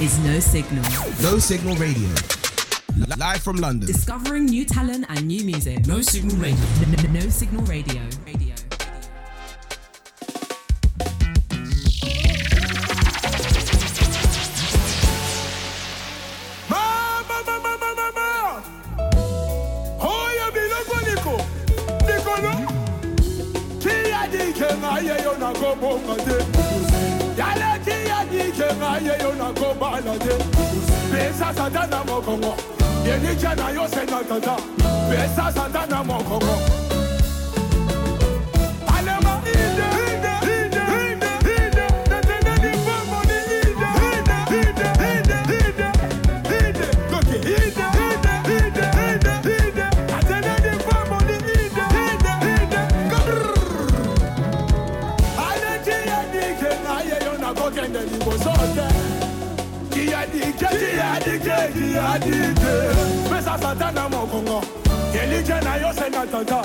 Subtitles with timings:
[0.00, 0.84] is No Signal.
[1.22, 2.08] No Signal Radio.
[3.16, 3.86] Live from London.
[3.86, 5.86] Discovering new talent and new music.
[5.88, 6.64] No Signal Radio.
[7.12, 8.00] No Signal Radio.
[31.48, 32.54] pesa satana mokongo.
[33.06, 34.56] Yenija na yo senatata
[35.10, 36.87] pesa satana mokongo.
[61.88, 64.60] Kiyadike, kiyadike Pesa satana mokongo.
[65.12, 66.62] Kelike na yo senatata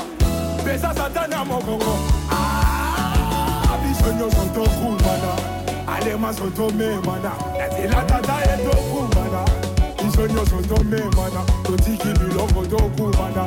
[0.66, 1.97] Pesa satana mokongo.
[2.31, 5.31] Ah, bisonyo soto kumana
[5.88, 9.45] Alema soto memana Natila tata eto kumana
[10.03, 13.45] Bisonyo soto memana Totiki biloko to kumana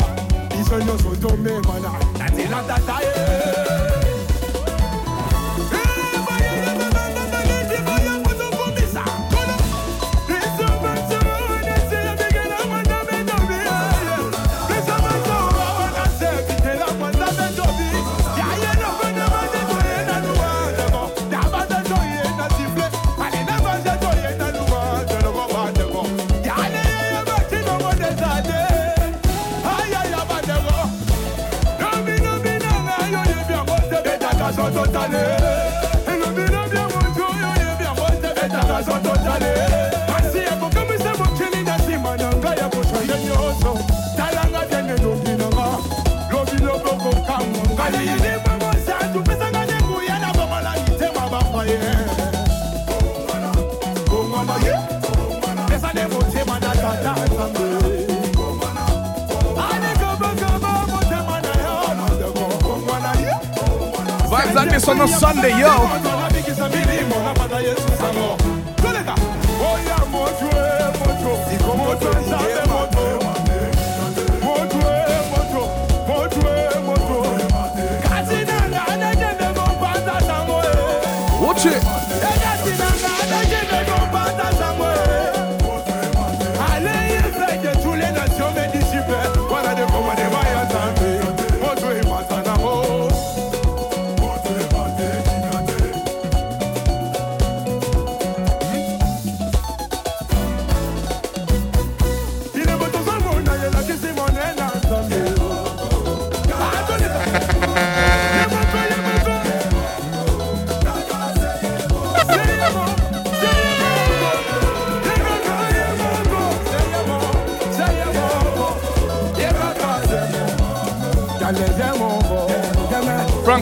[0.50, 3.85] Bisonyo soto memana Natila tata eto
[64.76, 66.05] this on a Sunday, yo.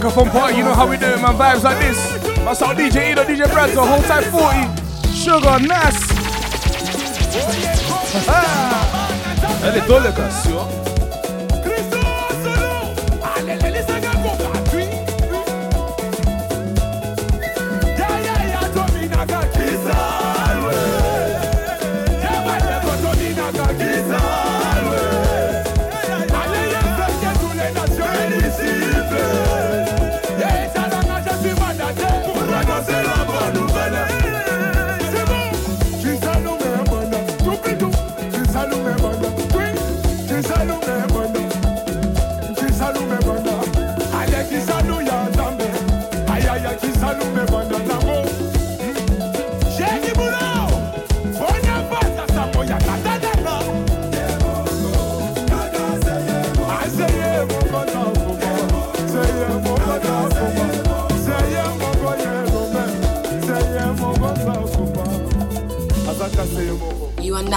[0.05, 1.35] Francophone party, you know how we do it, man.
[1.35, 1.97] Vibes like this.
[2.45, 4.69] That's how DJ Edo, DJ Brazzo, whole type 40.
[5.15, 5.97] Sugar, Nas.
[8.29, 9.09] Ah.
[9.65, 10.94] Elle est dans l'occasion.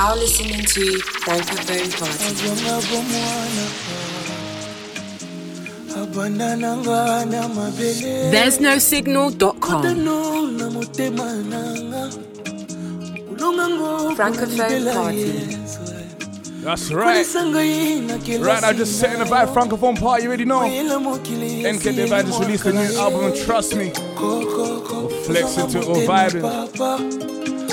[0.07, 0.81] Now listening to
[1.25, 2.23] Francophone Party.
[8.31, 9.81] There's no signal.com.
[14.15, 15.23] Francophone Party.
[16.61, 17.25] That's right.
[18.41, 20.61] Right now, just setting the vibe, Francophone party, you already know.
[20.65, 27.16] NK Divine just released a new album, and trust me, we're flexing to it, vibing.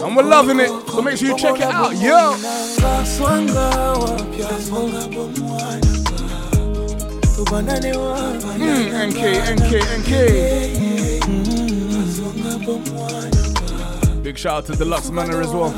[0.04, 2.34] And we're loving it, so make sure you check it out, yo!
[8.60, 9.22] Mm, NK,
[9.56, 10.12] NK, NK.
[14.22, 15.72] Big shout out to Deluxe Manor as well.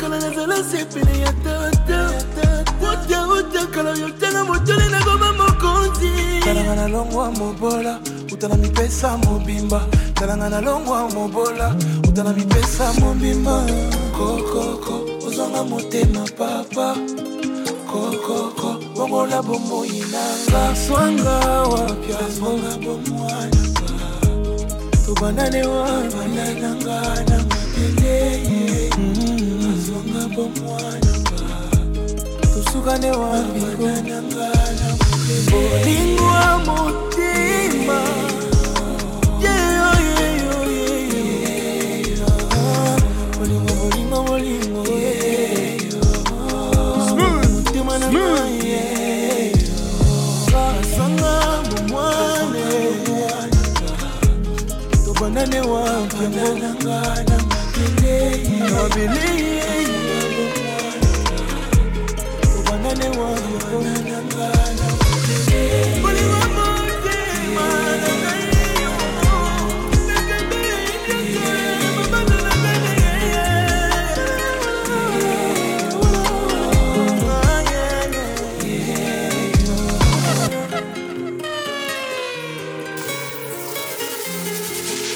[0.00, 2.00] Kala nazala sepele ya tata
[2.90, 6.10] otya otya kala yotanga motole nakoma mokonzi
[6.44, 8.00] talanga nalongwa mobola
[8.32, 11.74] utana mipesa mobimba talanga nalongwa mobola
[12.08, 13.66] utana mipesa mobimba
[14.16, 16.96] kokoko ozwanga motema papa
[17.90, 21.34] kokoko bongola bomoi nanga swanga
[21.70, 23.62] wapya swanga bomwana
[25.04, 28.63] tubandane wabanananga na mabele
[32.54, 34.90] tusukane wabanananga na
[35.50, 37.98] bolingwa motima
[39.44, 42.26] yeyo yeyo yeyo
[43.38, 44.82] bolingo bolingo bolingo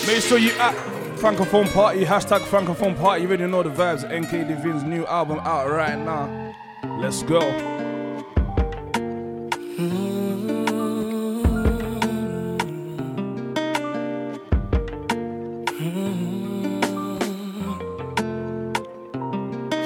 [0.08, 0.74] Make sure you at
[1.18, 3.20] Francophone Party, hashtag Francophone Party.
[3.20, 4.04] You already know the vibes.
[4.10, 6.54] NK Divine's new album out right now.
[6.98, 7.40] Let's go.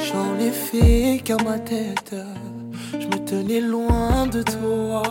[0.06, 2.14] J'en ai fait qu'à ma tête,
[2.92, 5.02] je me tenais loin de toi.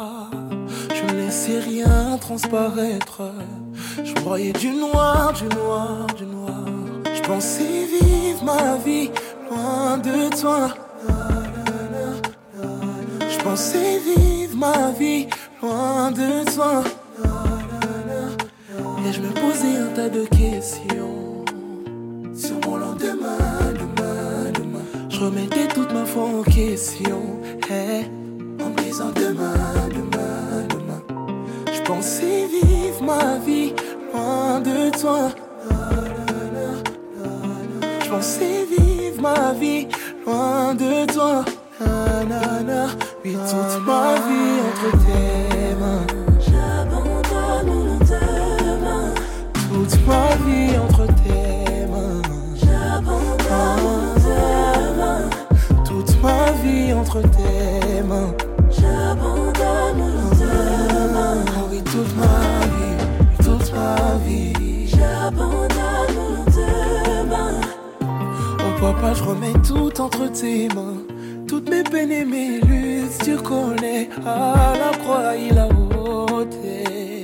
[0.96, 3.24] Je ne laissais rien transparaître.
[4.04, 6.66] Je broyais du noir, du noir, du noir.
[7.14, 9.10] Je pensais vivre ma vie
[9.50, 10.70] loin de toi.
[13.30, 15.28] Je pensais vivre ma vie
[15.62, 16.84] loin de toi.
[19.06, 21.46] Et je me posais un tas de questions
[22.36, 23.38] sur mon lendemain,
[23.74, 24.86] demain, demain.
[25.10, 27.22] Je remettais toute ma foi en question,
[27.70, 31.02] en me disant demain, demain, demain.
[31.74, 33.71] Je pensais vivre ma vie
[34.62, 35.30] de toi.
[38.04, 39.88] Je pensais vivre ma vie
[40.26, 41.44] loin de toi.
[43.24, 45.01] Oui, toute ma vie entre
[68.84, 70.98] Oh papa, je remets tout entre tes mains.
[71.48, 74.10] Toutes mes peines et mes luttes, tu connais.
[74.26, 77.22] À la croix, il a ôté.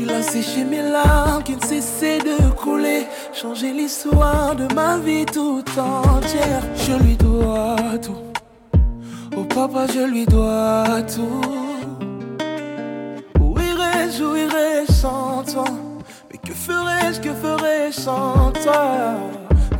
[0.00, 3.06] Il a séché mes larmes qui ne cessaient de couler.
[3.34, 6.62] Changé l'histoire de ma vie tout entière.
[6.76, 8.16] Je lui dois tout.
[9.36, 11.42] Oh papa, je lui dois tout.
[13.40, 15.89] Où irais-je, où irais-je sans toi?
[16.70, 19.16] Ferais-je, que ferais-je sans toi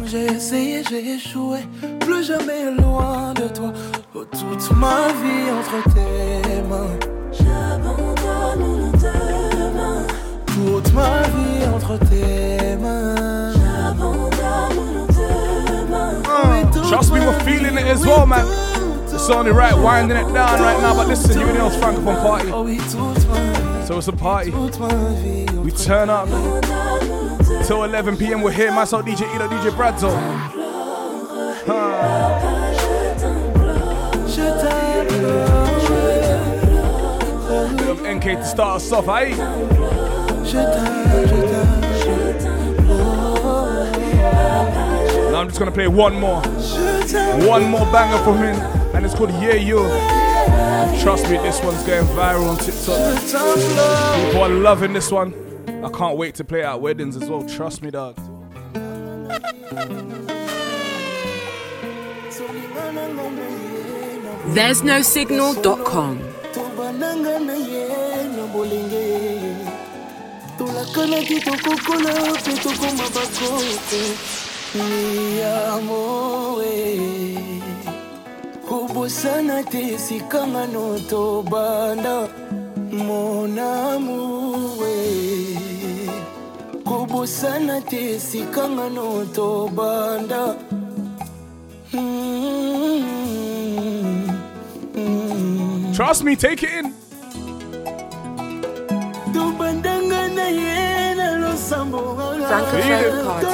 [0.05, 1.59] J'ai essayé, j'ai échoué,
[2.01, 3.73] plus jamais loin de toi.
[4.15, 6.97] Oh, toute ma vie entre tes mains.
[7.33, 10.07] J'abandonne mon lendemain.
[10.47, 13.53] Toute ma vie entre tes mains.
[13.53, 16.13] J'abandonne mon lendemain.
[16.51, 18.47] Oui, toute Trust me, we're feeling it as well, man.
[19.13, 20.95] It's only right, winding it down right now.
[20.95, 23.60] But listen, you it's Francophone Party.
[23.91, 24.53] So it's a party.
[24.53, 26.29] We turn up
[27.67, 28.41] till 11 p.m.
[28.41, 28.71] We're here.
[28.71, 30.11] Myself, DJ Elo, DJ Bradzo.
[34.29, 34.45] Je
[37.77, 39.07] Bit of NK to start us off,
[40.45, 41.11] je t'aime.
[45.35, 46.41] I'm just gonna play one more.
[47.45, 48.55] One more banger for him,
[48.95, 50.30] and it's called Yeah You.
[51.03, 54.25] Trust me, this one's going viral on TikTok.
[54.27, 55.35] People are loving this one.
[55.85, 57.43] I can't wait to play it at weddings as well.
[57.49, 58.17] Trust me, dog.
[64.55, 66.19] There's no signal.com.
[66.53, 67.87] tobananga na ye
[68.37, 69.05] na bolenge
[70.59, 74.03] tolakanaki tokokola mpe tokoma bakote
[74.75, 76.75] miyamoe
[78.71, 82.29] kobosana te esikanga no tobanda
[83.07, 84.97] monamue
[86.85, 90.43] kobosana te esikanga no tobanda
[91.93, 93.11] mm-hmm.
[95.93, 96.95] Trust me, take it in.
[99.35, 102.01] tobandanga na ye na losambo
[102.49, 103.47] Francophone Party.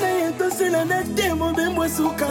[0.00, 2.28] na ye toselana te mobembo suka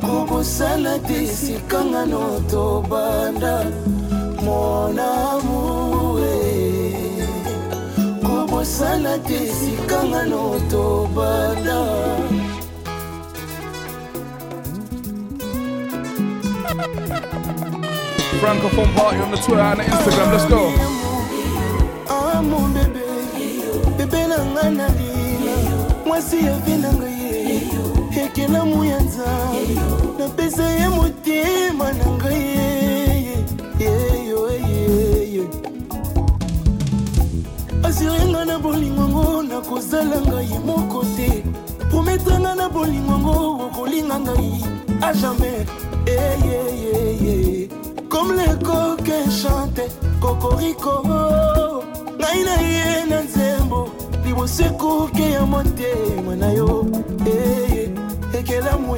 [0.00, 1.26] kobosana te
[2.50, 3.54] tobanda
[4.44, 6.36] monamue
[8.22, 9.40] kobosana te
[10.70, 11.78] tobanda
[18.40, 20.32] Francophone party on the Twitter and the Instagram.
[20.32, 20.70] Let's go.
[22.74, 23.06] Bébé,
[23.98, 24.36] bébé na
[24.70, 24.95] nga
[26.16, 27.62] mwasi yavi na nga ye
[28.24, 29.80] ekelamu ya nzambe
[30.18, 30.88] napesa ye.
[30.88, 33.36] Motema na ngai ye.
[37.82, 41.44] Asirenga na bolingo ngo nakozala ngai moko te.
[41.90, 44.64] Prometranga na bolingo ngo okolinga ngai
[45.02, 45.66] a jamais.
[48.08, 51.02] Comme le coq chante kokoriko
[52.18, 53.88] ngai na ye na nzembo
[54.24, 55.46] liboso ekoke ya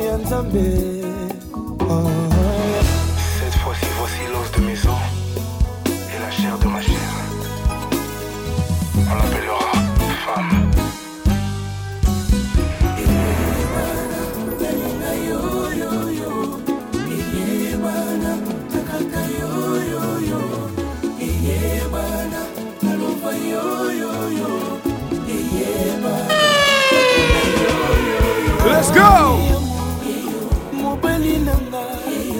[0.00, 0.64] ya nzambe
[1.90, 1.94] Ah.
[3.38, 5.04] Cette fois-ci, voici l'os de mes os
[6.14, 7.08] et la chair de ma chair.
[8.96, 9.67] On l'appellera
[28.98, 29.38] go.
[30.72, 32.30] mobali na ngai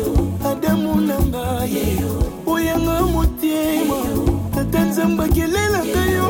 [0.51, 2.03] adamu na ngai
[2.53, 3.99] oyanga motema
[4.55, 6.29] tata nzambe akelelaka yo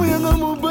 [0.00, 0.65] oyanga mobali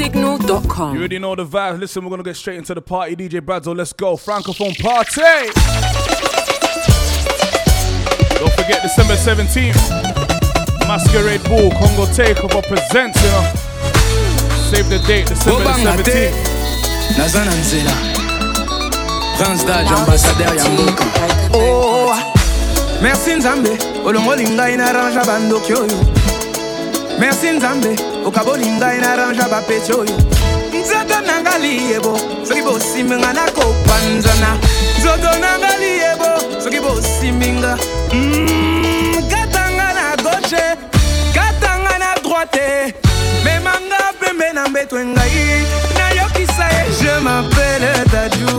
[0.00, 1.78] There's no You already know the vibes.
[1.78, 3.16] Listen, we're gonna get straight into the party.
[3.16, 4.16] DJ Bradzo, let's go.
[4.16, 5.20] Francophone party.
[8.38, 9.76] Don't forget December 17th.
[10.88, 13.52] Masquerade Ball, Congo Takeover presents, you know.
[14.70, 16.50] Save the date, December the 17th.
[17.18, 17.44] naza
[19.36, 21.04] prince dage ambassadeur ya mboka
[21.54, 22.16] Oh,
[23.02, 23.70] merci nzambe
[24.04, 26.04] olongoli ngai na rangea bandoki oyo
[27.18, 30.16] merci nzambe okaboli ngai na rangea bapeti oyo.
[30.72, 34.50] Nzoto na nga liyebo soki bosimbi nga nakopanzana
[34.98, 36.30] nzoto na nga liyebo
[36.62, 37.76] soki bosimbi nga
[38.12, 40.64] Mm, katanga na gauche
[41.34, 42.94] katanga na droite.
[43.44, 45.64] Memanga pembe na mbeto ngai.
[45.98, 48.56] Nayokisa ye je m'appelle dadju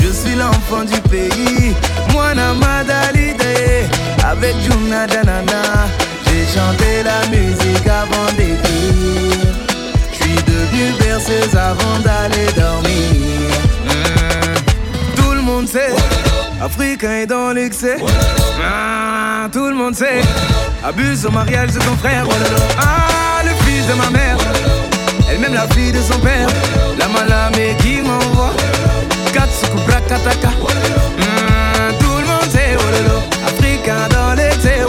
[0.00, 1.74] je suis l'enfant du pays.
[2.12, 3.86] Mwana madalide
[4.30, 5.62] avec juna danana
[6.58, 9.48] chanté la musique avant d'écrire
[10.10, 12.96] je suis devenu berceuse avant d'aller dormir
[13.88, 15.16] Mm.
[15.16, 15.94] tout le monde sait
[16.60, 17.98] Africain est dans l'excès.
[18.60, 20.20] Ah, tout le monde sait.
[20.84, 22.24] Abuse au mariage de ton frère.
[22.80, 24.36] Ah, le fils de ma mère.
[25.30, 26.48] Elle-même la fille de son père.
[26.98, 28.52] La malamé qui m'envoie.
[29.32, 30.50] Katsuku Brakataka.
[31.20, 32.74] Ah, tout le monde sait.
[33.46, 34.80] Africain dans l'excès.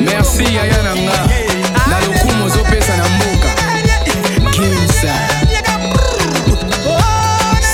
[0.00, 1.18] Merci yaya na nga
[1.90, 3.50] na lokumu ozopesa na mboka.
[4.50, 5.14] Kimsa.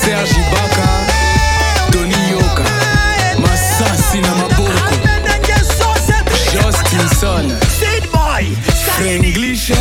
[0.04, 0.88] Serge ibaka
[1.92, 2.64] tony yoka.
[3.38, 4.72] Masasi na maboko.
[6.52, 7.50] Justinson
[8.96, 9.72] frenglish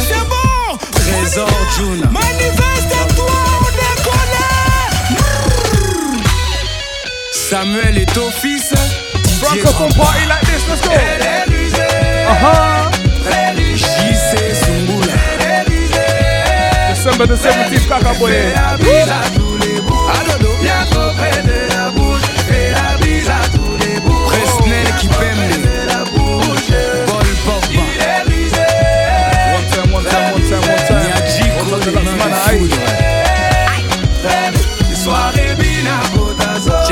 [0.92, 2.10] trésor juna
[7.54, 8.74] Samuel est au fils.
[9.40, 10.90] Bronco party like this, let's go.
[10.90, 11.22] Elle
[13.60, 14.32] est JC
[16.90, 18.08] December the 17th, la
[18.78, 20.10] bise à tous les bouts.
[20.64, 22.24] Bientôt près de la bouche.
[22.74, 24.26] La bise tous les bouts.
[24.26, 25.44] Presnel qui pème.
[27.06, 27.68] Paul Pogba.
[27.70, 28.66] Il est l'usée.
[29.54, 31.04] One time, one time, one time, one time.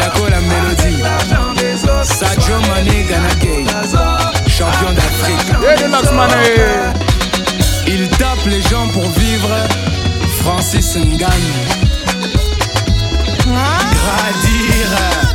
[0.02, 1.04] Tiako la mélodie.
[2.04, 3.66] Sadio Mané Ganagay.
[4.48, 5.52] Champion d'Afrique.
[7.88, 9.50] Il tape les gens pour vivre.
[10.42, 11.30] Francis Ngannou.
[13.54, 13.80] Ah.
[13.94, 15.31] Gradir.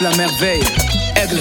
[0.00, 0.62] La merveille.
[1.16, 1.40] Aigle.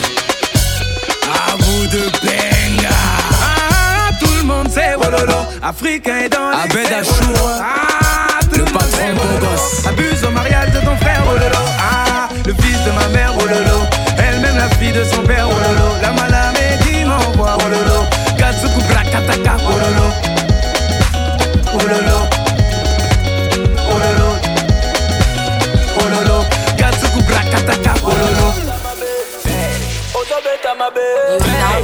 [1.32, 2.89] À vous de benga.
[2.89, 8.65] Ah, tout le monde sait Wololo Africain est dans les Abed Achour Ah, tout le
[8.65, 13.08] patron beau gosse Abuse au mariage de ton frère Wololo Ah, le fils de ma
[13.10, 13.80] mère Wololo
[14.17, 15.87] Elle-même la fille de son père Wololo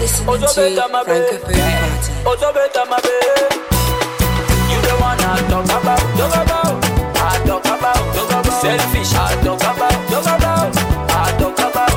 [0.04, 0.82] You are now listening to
[5.40, 6.04] Francophone Party.
[8.60, 10.76] Selfish, I talk about, talk about,
[11.10, 11.92] I talk about.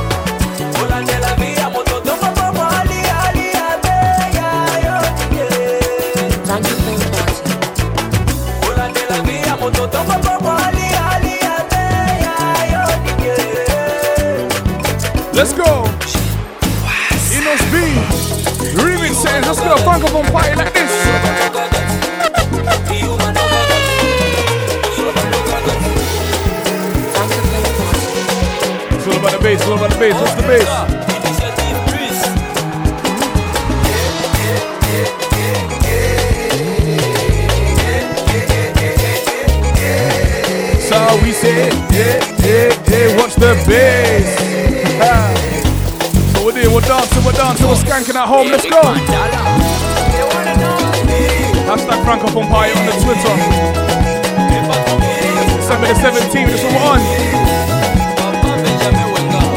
[0.76, 3.96] Hola la vida, moto tomo popo, ali, ali, abe,
[4.36, 4.48] ya,
[4.86, 4.96] yo,
[5.34, 6.44] yeah.
[6.46, 7.52] Francophone Party.
[8.62, 11.82] Hola la vida, moto tomo popo, ali, ali, abe,
[12.22, 12.36] ya,
[12.72, 12.82] yo,
[13.24, 14.46] yeah.
[15.32, 15.85] Let's go.
[20.16, 20.90] Let's party like this.
[28.94, 30.14] It's about the bass, all about the bass.
[30.14, 30.66] What's the bass?
[40.88, 44.28] So we say, yeah, yeah, yeah, watch the bass.
[46.32, 48.50] So we're there, we're dancing, we're dancing, we're skanking at home.
[48.50, 49.95] Let's go.
[51.66, 53.34] Hashtag Francophone Party on the Twitter.
[55.58, 57.00] December the 17th, that's what we're on.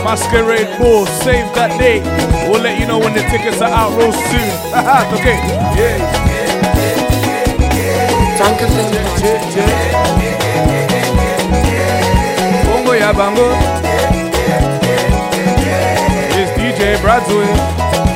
[0.03, 2.01] Masquerade Ball, save that date.
[2.49, 4.49] We'll let you know when the tickets are out real soon.
[5.13, 5.37] okay,
[5.77, 6.29] yeah.
[8.39, 8.89] Francophone.
[12.65, 13.53] Bongo ya bango.
[16.33, 18.08] It's DJ Bradway.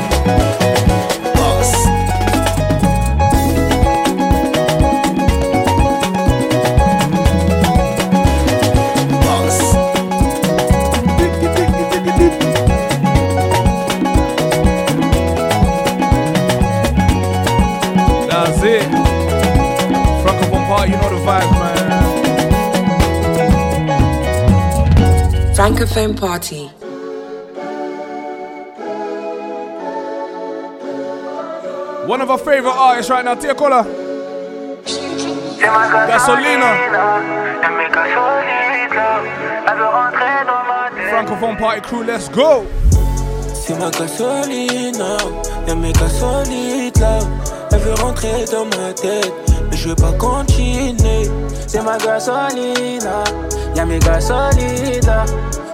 [25.64, 26.68] Francophone Party.
[32.06, 33.86] One of our favorite artists right now, Tia Cola.
[36.06, 36.70] Gasolina.
[37.64, 39.22] Elle met gasolina.
[39.66, 41.10] Elle veut rentrer dans ma tête.
[41.10, 42.66] Francophone Party Crew, let's go.
[43.54, 45.16] C'est ma gasolina,
[45.66, 47.20] y'a mes gasolides là.
[47.72, 49.32] Elle veut rentrer dans ma tête,
[49.72, 51.32] mais je veux pas continuer.
[51.68, 53.24] C'est ma gasolina,
[53.76, 55.26] y'a mes là.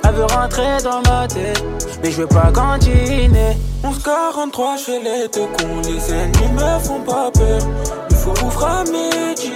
[0.04, 1.64] Elle veut rentrer dans ma tête,
[2.04, 3.56] mais je veux pas continuer.
[3.84, 7.62] 1143 chez les deux cons, les ennemis me font pas peur.
[8.10, 9.54] Il faut ouvrir à midi.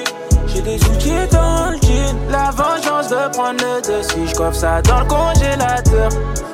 [0.47, 2.15] J'ai des outils dans le jean.
[2.29, 6.10] La vengeance de prendre le dessus, je ça dans le congélateur.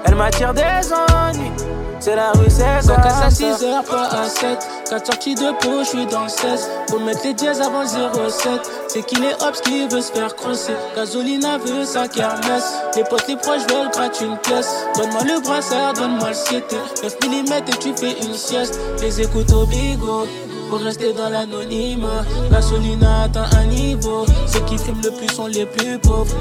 [0.06, 0.62] Elle m'attire des
[0.94, 1.52] ennuis.
[2.00, 2.96] C'est la rue, c'est ça.
[2.96, 4.58] casse à 6h, pas à 7.
[4.90, 6.70] 4 sorties de peau, je suis dans le 16.
[6.90, 8.52] Faut mettre les dièses avant 07.
[8.90, 10.74] C'est qu'il est hops qui veut se faire crosser.
[10.96, 12.74] Gasolina veut sa kermesse.
[12.96, 14.84] Les potes, les proches veulent gratter une pièce.
[14.98, 16.76] Donne-moi le brassard, donne-moi le 7.
[17.04, 18.80] 9 mm et tu fais une sieste.
[19.00, 20.26] Les écoutes au bigot
[20.72, 22.26] pour rester dans l'anonymat.
[22.50, 24.26] Gasolina atteint un niveau.
[24.48, 26.36] Ceux qui fument le plus sont les plus pauvres.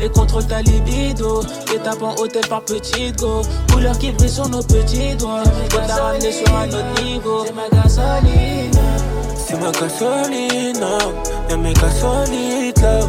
[0.00, 1.42] Et contrôle ta libido.
[1.74, 3.42] Étape en hôtel par petite go.
[3.70, 5.42] Couleur qui brille sur nos petits doigts.
[5.68, 7.44] Dois la ramener sur un autre niveau.
[7.44, 8.80] C'est ma gasolina.
[9.36, 10.98] C'est ma gasolina.
[11.50, 13.00] Y'a mes gasolides là.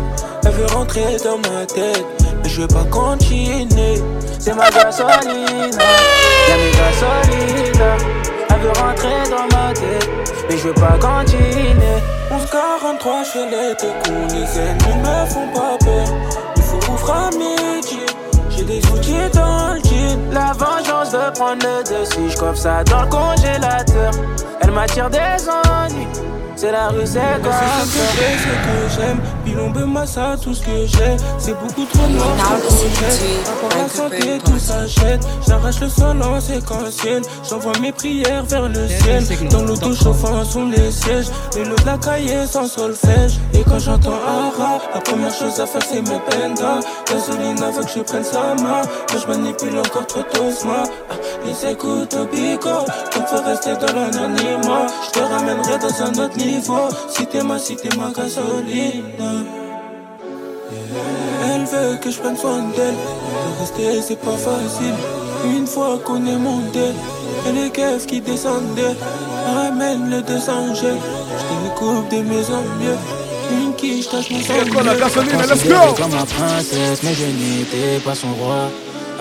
[0.43, 2.03] Elle veut rentrer dans ma tête.
[2.41, 4.01] Mais je veux pas continuer.
[4.39, 5.85] C'est ma gasolina.
[6.49, 7.97] Y'a mes gasolides là.
[8.49, 10.09] Elle veut rentrer dans ma tête,
[10.49, 12.01] mais je veux pas continuer.
[12.31, 16.07] 1143 chez les cons, les ennemis me font pas peur.
[16.55, 17.99] Il faut ouvrir à midi.
[18.49, 20.19] J'ai des outils dans le jean.
[20.31, 24.11] La vengeance veut prendre le dessus, je coffre ça dans le congélateur.
[24.61, 26.07] Elle m'attire des ennuis.
[26.61, 27.39] C'est la rue, c'est ça.
[27.41, 29.19] C'est ce que j'ai, c'est que j'aime.
[29.45, 31.17] Bilombe, massa, tout ce que j'ai.
[31.37, 33.47] C'est beaucoup trop noir, trop projette.
[33.47, 35.21] Rapport la santé, tout s'achète.
[35.47, 37.21] J'arrache le sol en séquentiel.
[37.49, 39.23] J'envoie mes prières vers le ciel.
[39.49, 41.27] Dans l'auto chauffant sont les sièges.
[41.55, 43.39] Les lots de la cahier sans solfège.
[43.53, 46.79] Et quand j'entends Ara, la première chose à faire c'est me penda.
[47.09, 48.81] Gasoline veut que je prenne sa main.
[49.11, 50.83] Mais je manipule encore trop doucement.
[51.45, 52.85] Les écoutes au bigot.
[53.15, 54.87] Donc faut rester dans l'anonymat.
[55.05, 56.89] Je te ramènerai dans un autre niveau.
[57.09, 59.30] Si t'es ma, si t'es ma gasoline.
[61.53, 62.95] Elle veut que je prenne soin d'elle.
[62.95, 64.95] De rester, c'est pas facile.
[65.45, 66.91] Une fois qu'on est monté,
[67.47, 68.95] et les keufs qui descendaient,
[69.55, 70.81] ramène le 200 G.
[70.81, 72.97] Je découpe de en mieux.
[73.51, 74.53] Une quiche tâche mon sang.
[74.85, 75.93] la gasoline, let's go!
[75.97, 78.69] comme ma princesse, mais je n'étais pas son roi.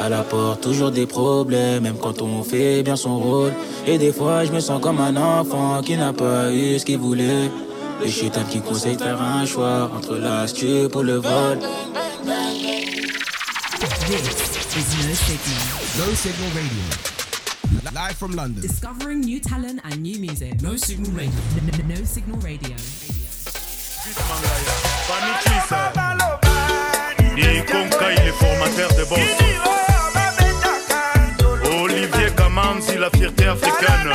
[0.02, 3.52] À la porte, toujours des problèmes, même quand on fait bien son rôle.
[3.86, 6.98] Et des fois, je me sens comme un enfant qui n'a pas eu ce qu'il
[6.98, 7.50] voulait.
[8.00, 11.58] Le chétan qui conseille de faire un choix entre l'astuce pour le vol.
[14.06, 15.60] This is No Signal.
[15.98, 16.82] No Signal Radio.
[17.92, 18.60] Live from London.
[18.62, 20.60] Discovering new talent and new music.
[20.62, 21.40] No Signal Radio.
[21.88, 22.76] No Signal Radio.
[27.34, 29.20] Ni Konka, il est formateur de boss.
[31.82, 34.12] Olivier Kamanzi, la fierté africaine.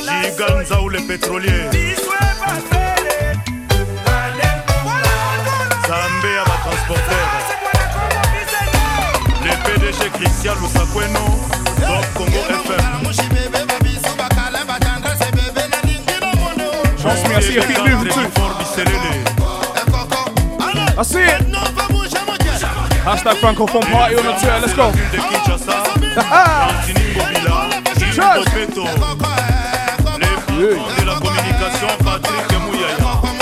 [0.00, 1.70] Giganza ou les pétroliers.
[10.16, 11.24] Christian Lusakweno,
[11.80, 12.96] Top Congo FM.
[20.98, 21.42] I see it.
[23.04, 24.58] Hashtag Francophone Party on the Twitter.
[24.60, 24.90] Let's go.
[28.14, 28.48] Trust.
[30.96, 33.35] De la communication, Patrick Mouyaya.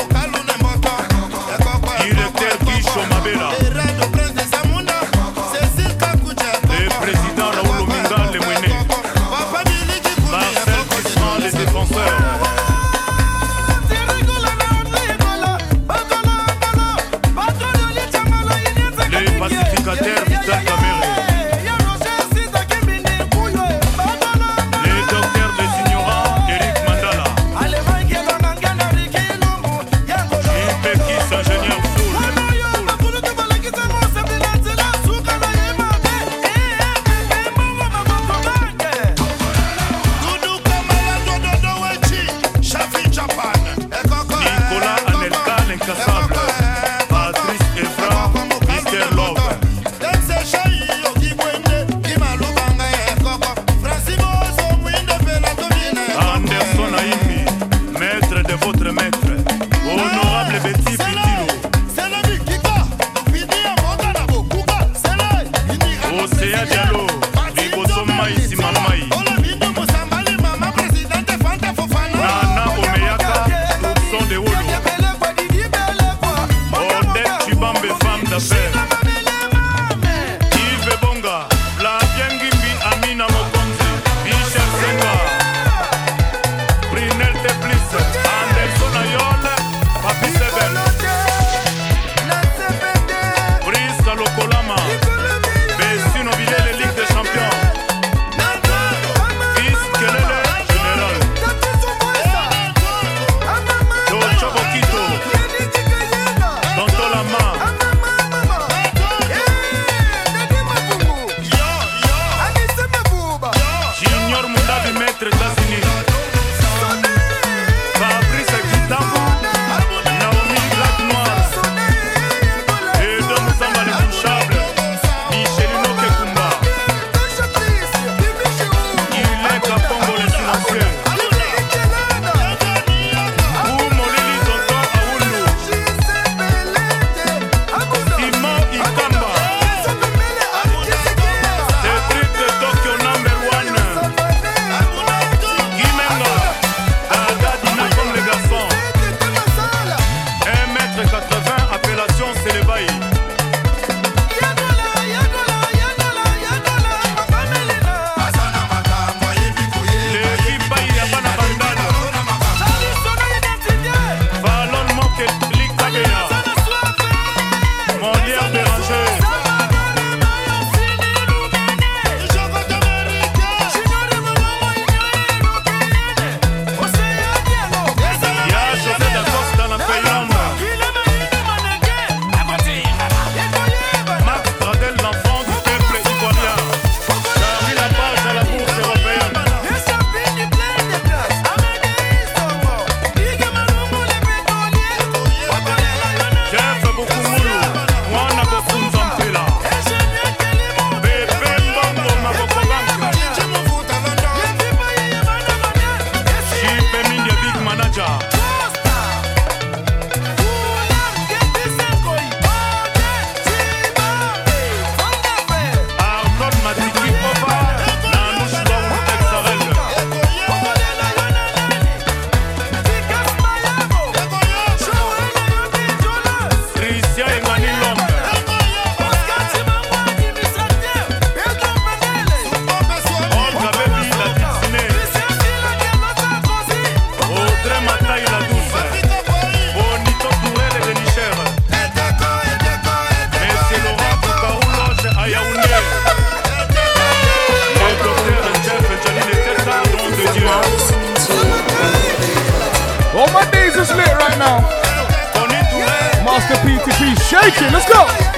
[257.24, 257.72] shaking.
[257.72, 258.33] Let's go.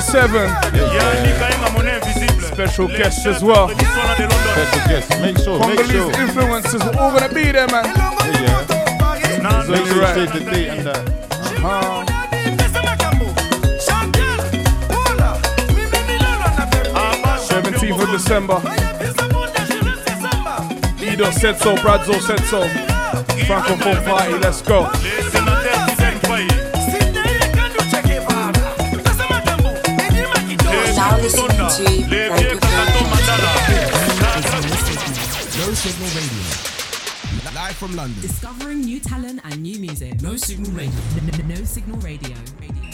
[0.00, 0.48] 97.
[2.40, 3.68] Special guests as well.
[3.68, 6.22] Special guests, make sure, Congolese make sure.
[6.22, 7.84] influences are all gonna be there, man.
[7.84, 8.64] Yeah.
[9.20, 9.64] yeah.
[9.68, 10.16] Make sure right.
[10.16, 11.08] you save the date and that.
[11.62, 12.06] Uh-huh.
[17.90, 18.56] Of December.
[21.02, 22.62] Ido said so, Bradzo said so.
[23.44, 24.88] Francophone party, let's go.
[37.54, 38.20] Live from London.
[38.20, 40.20] Discovering new talent and new music.
[40.20, 40.98] No Signal Radio.
[41.46, 42.34] No, no Signal Radio.
[42.60, 42.90] radio.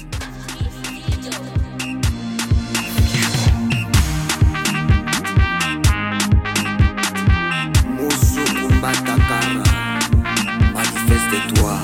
[10.75, 11.81] Manifeste-toi.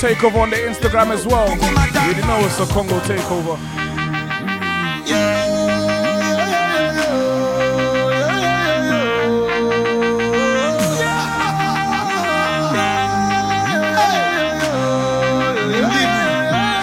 [0.00, 1.50] Takeover on the Instagram as well.
[1.50, 3.58] You didn't know it's a Congo Takeover.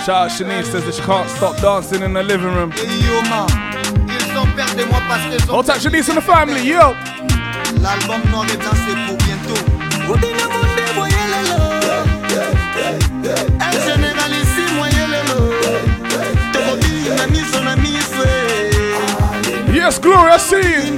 [0.06, 2.72] Shout out Shanice says that she can't stop dancing in the living room.
[5.50, 6.94] Hold tight Shanice and the family, yo!
[7.82, 8.60] L'album noir et
[9.08, 9.56] pour bientôt.
[19.88, 20.98] glorious, glorious scene.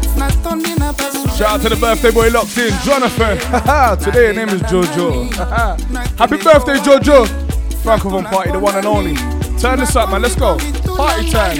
[0.21, 3.37] Shout out to the birthday boy locked in, Jonathan.
[3.99, 5.33] Today your name is Jojo.
[6.17, 7.25] Happy birthday, Jojo.
[7.81, 9.15] Francophone party, the one and only.
[9.57, 10.21] Turn this up, man.
[10.21, 10.59] Let's go.
[10.95, 11.57] Party time.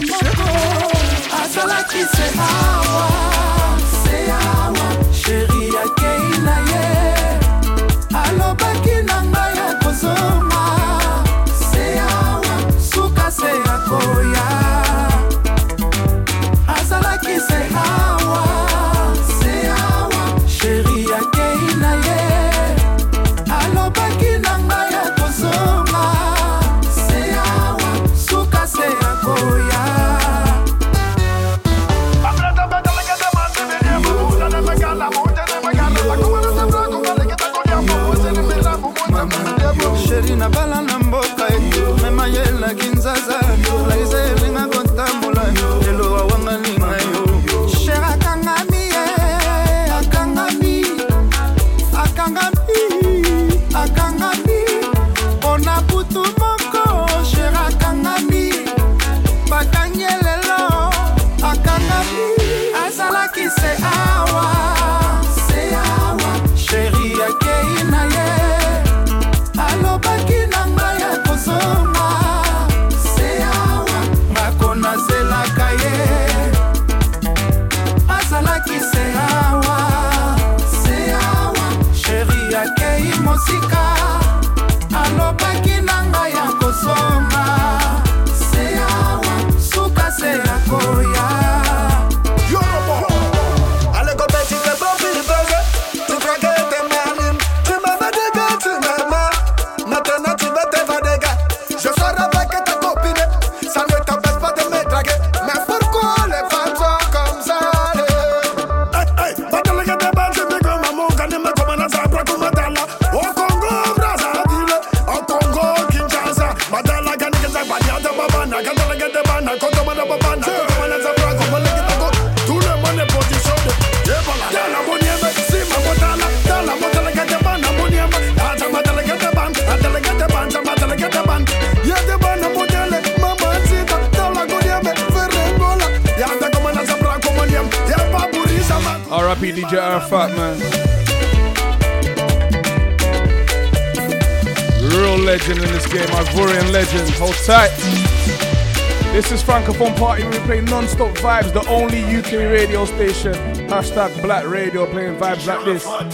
[149.82, 150.24] This is Party.
[150.26, 153.34] We play non-stop vibes, the only UK radio station.
[153.68, 155.84] Hashtag Black Radio playing vibes like this.
[155.86, 156.08] Hold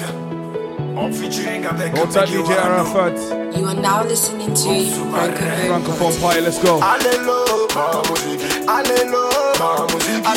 [2.12, 3.18] tight, DJ Arafat.
[3.58, 4.70] You are now listening to
[5.12, 6.40] Francophone, Francophone Party.
[6.40, 6.80] Let's go.
[6.80, 8.48] Allélo, ma musique.
[8.68, 10.28] Allélo, ma musique.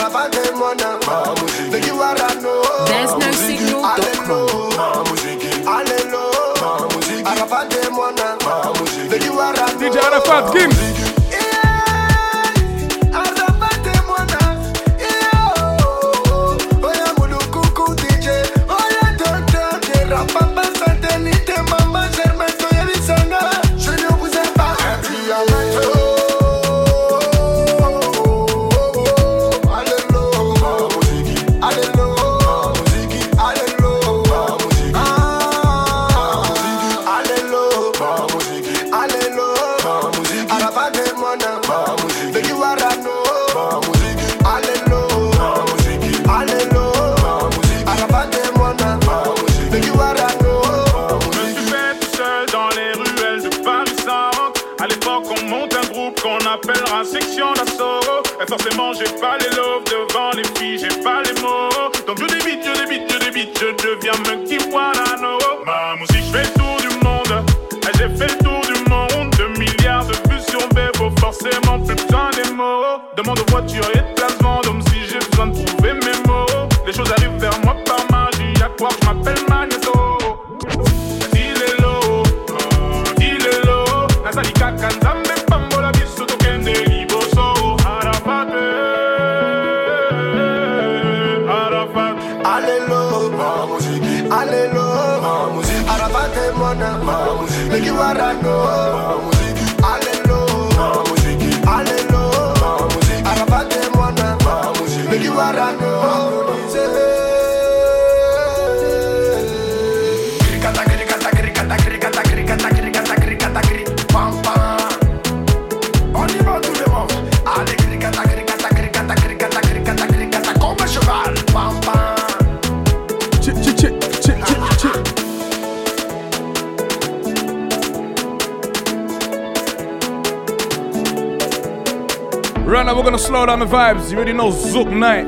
[134.31, 135.25] Already know Zouk Night.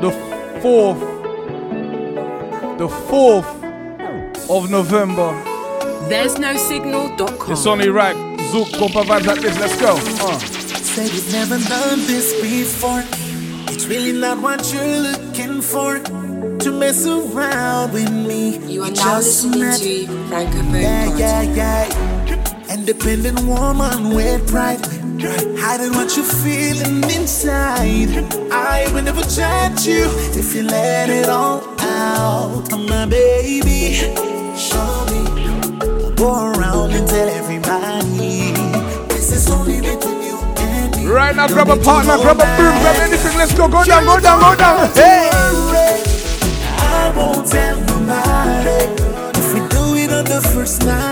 [0.00, 0.10] The
[0.62, 1.00] 4th.
[2.78, 5.32] The 4th of November.
[6.08, 7.52] There's no signal.com.
[7.52, 8.16] It's only right.
[8.50, 9.58] Zouk, compa vibes like this.
[9.60, 9.96] Let's go.
[9.96, 10.38] Uh.
[10.38, 13.02] Said you've never done this before.
[13.74, 15.98] It's really not what you're looking for.
[16.60, 18.56] To mess around with me.
[18.66, 19.80] You are We now just listening met.
[19.80, 22.74] to Francophone Yeah, yeah, yeah.
[22.74, 24.80] Independent woman with pride.
[25.20, 28.24] Hiding what you're feeling inside.
[28.52, 30.06] I will never judge you
[30.38, 32.72] if you let it all out.
[32.72, 33.94] Oh, my baby,
[34.56, 36.14] show me.
[36.14, 38.52] Go around and tell everybody.
[39.08, 41.06] This is only between you and me.
[41.08, 43.36] Right now, grab a partner, grab a broom, grab anything.
[43.36, 43.66] Let's go.
[43.66, 44.88] Go down, go down, go down.
[44.94, 45.30] Hey!
[46.78, 48.86] I won't tell nobody
[49.36, 51.07] if we do it on the first night.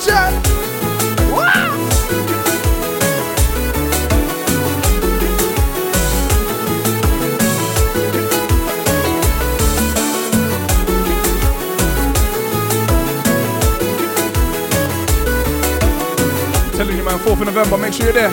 [0.00, 0.32] Watch out.
[1.30, 1.90] Wow.
[16.76, 18.30] Telling you, man, 4th of November, make sure you're there.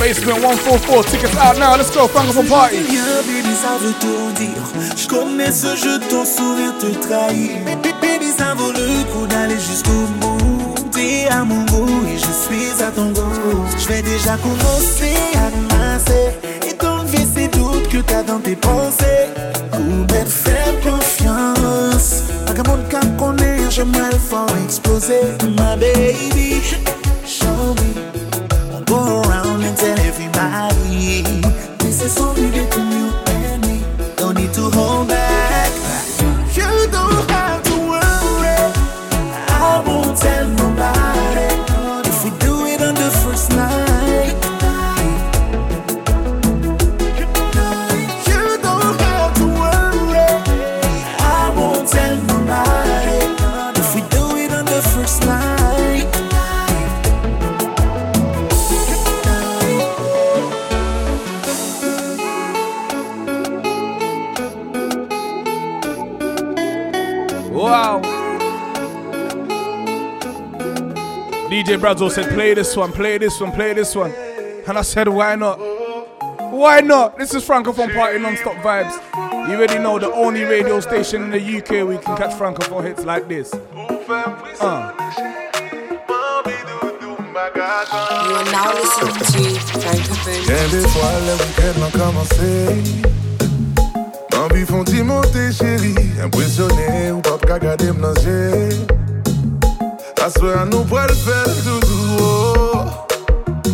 [0.00, 2.78] Basement 144, tickets out now, let's go, Francophone Party.
[2.78, 4.96] baby, ça veut tout dire.
[4.96, 7.62] Je connais ce jeu, ton sourire te trahit.
[8.00, 10.29] Baby, ça vaut le coup d'aller jusqu'au bout.
[11.30, 13.64] À mon goût et je suis à ton goût.
[13.78, 16.34] Je vais déjà commencer à masser
[16.68, 19.28] et t'enlever ces doutes que t'as dans tes pensées.
[19.74, 22.24] Ou bien faire confiance.
[22.46, 25.20] Vagabond qu'à connaître, j'aimerais le fort exploser.
[25.42, 26.60] My baby,
[71.90, 74.12] DJ Brazzo said, play this one, play this one, play this one.
[74.12, 75.58] And I said, why not?
[76.52, 77.18] Why not?
[77.18, 78.94] This is Francophone Party non-stop vibes.
[79.48, 82.84] You already know the only radio station in the UK where you can catch Francophone
[82.84, 83.52] hits like this.
[83.52, 83.58] Uh.
[87.92, 92.52] You are now listening to Francophone Bien des fois, le week-end a commencé.
[94.32, 95.94] L'envie font t'y monter, chérie.
[96.22, 98.68] Impressionné ou pas qu'à garder m'nager.
[100.28, 101.44] Ce à nous pour le faire.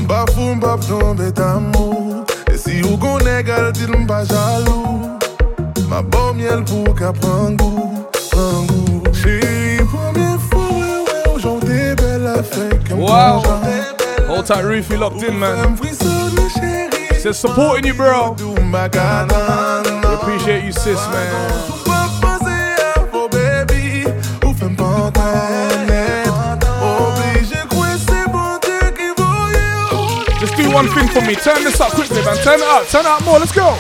[0.09, 2.24] Bafou, m'bap tomber d'amour.
[2.53, 5.18] Et si ou gon égal, dis m'pas jaloux.
[5.88, 9.03] Ma bonne miel pour qu'à prendre goût, prendre goût.
[9.12, 12.78] Chérie, première fois, ouais, ouais, aujourd'hui, belle affaire.
[12.88, 13.42] comme Wow.
[14.28, 15.76] Hold tight, Rufy locked in, man.
[17.18, 18.34] Says supporting you, bro.
[18.38, 21.86] We appreciate you, sis, man.
[30.77, 31.35] One thing for me.
[31.35, 32.37] Turn this up quickly, man.
[32.45, 32.87] Turn it up.
[32.89, 33.39] Turn it up more.
[33.39, 33.79] Let's go.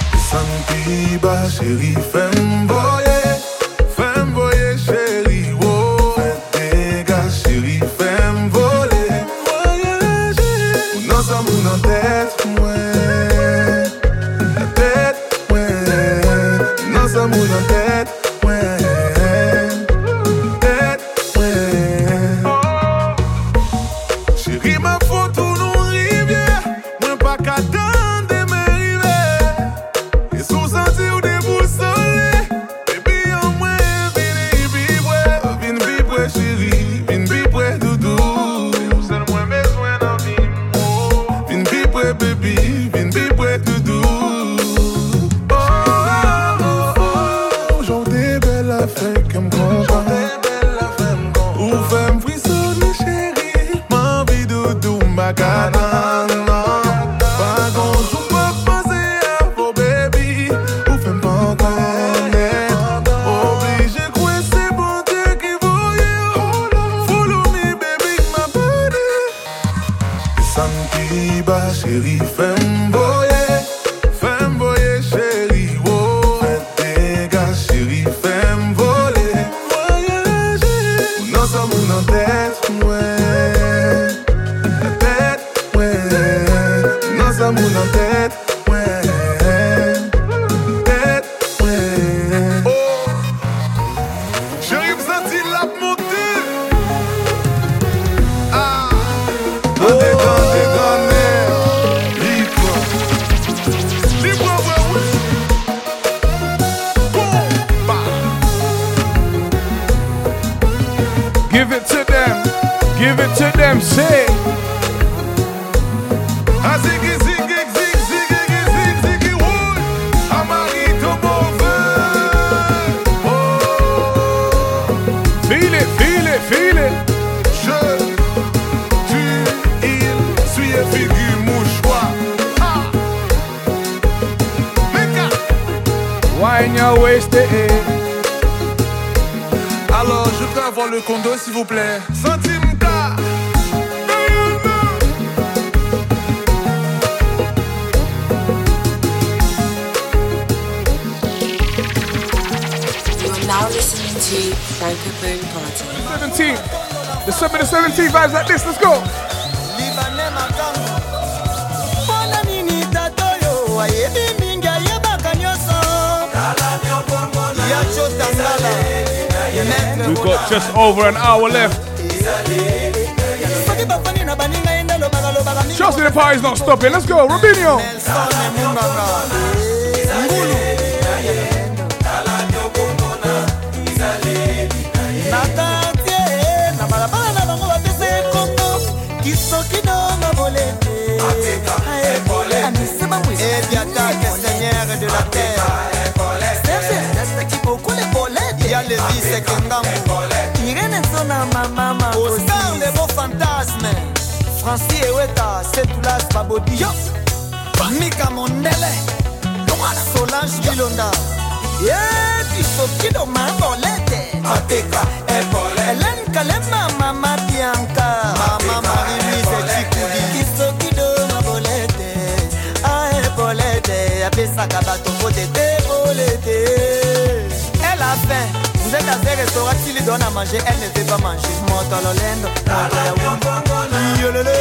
[230.18, 231.46] donne à manger, elle ne fait pas manger.
[231.68, 234.56] Motololendo, Motololendo, Yolele,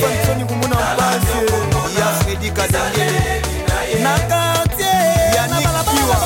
[0.00, 1.42] Fansoni Kumuna Mpasio,
[1.98, 3.06] Ya Freddy Kadenge,
[4.02, 4.86] Na quartier,
[5.34, 6.18] Yannick Kiwa,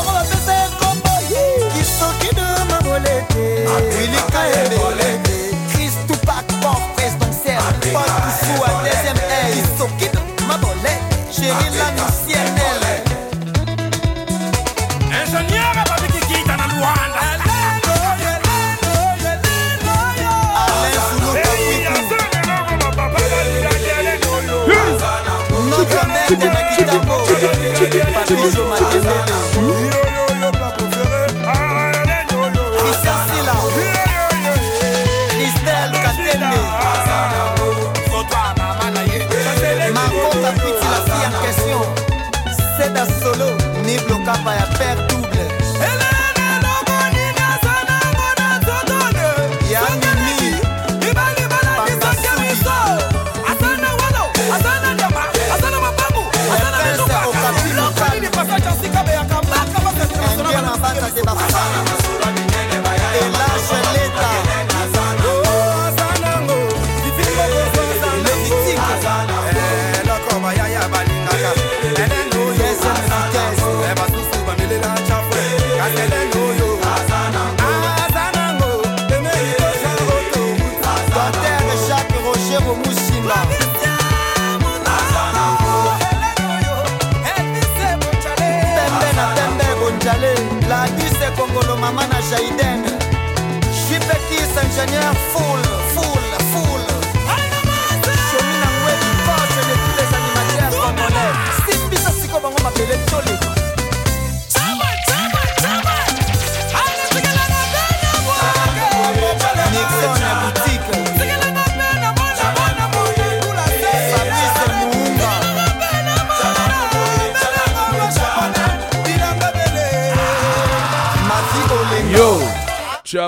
[1.74, 3.44] Kisoki de Mamolete,
[3.96, 4.20] Willy
[28.33, 29.22] Patricio Makendele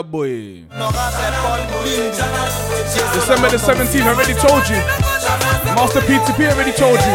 [0.02, 0.64] Boy.
[3.14, 4.80] December the 17th, I already told you.
[5.76, 7.14] Master P2P already told you.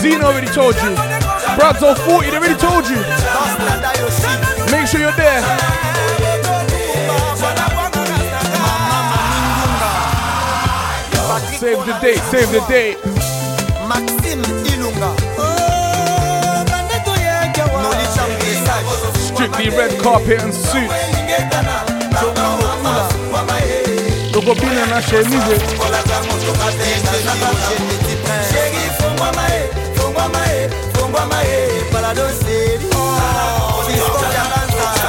[0.00, 0.96] Zeno already told you.
[1.58, 2.96] Bradzo 40, they already told you.
[4.72, 5.42] Make sure you're there.
[11.58, 12.96] Save the date, save the date.
[14.72, 15.12] Ilunga
[19.36, 21.95] Strictly red carpet and suit.
[24.36, 25.60] Share music.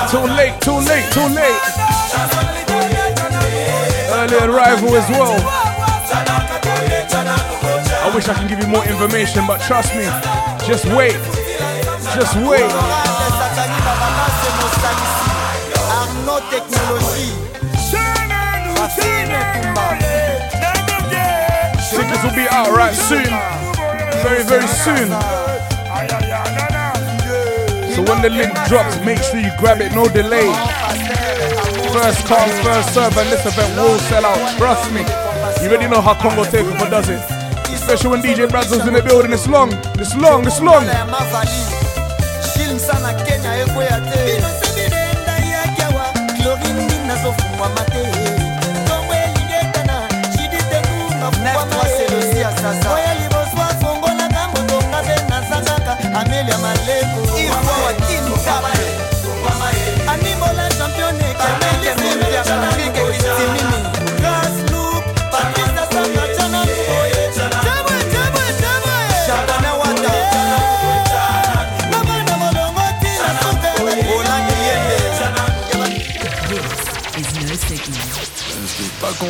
[0.08, 1.62] Too late, too late, too late.
[4.14, 5.36] Early arrival as well.
[8.00, 10.06] I wish I can give you more information, but trust me,
[10.66, 11.20] just wait.
[12.16, 12.72] Just wait.
[21.90, 23.26] Tickets will be out right soon.
[24.24, 25.10] Very, very soon.
[27.94, 30.48] So when the link drops, make sure you grab it, no delay.
[31.92, 34.58] First come, first serve, and this event will sell out.
[34.58, 35.02] Trust me.
[35.62, 37.22] You already know how Congo Takeover does it.
[37.74, 39.34] Especially when DJ Brazos in the building.
[39.34, 40.86] It's long, it's long, it's long.
[40.86, 41.88] ya mavali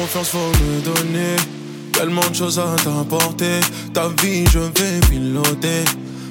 [0.07, 1.35] confiance, faut me donner.
[1.91, 3.59] Tellement de choses à t'apporter.
[3.93, 5.83] Ta vie, je vais piloter.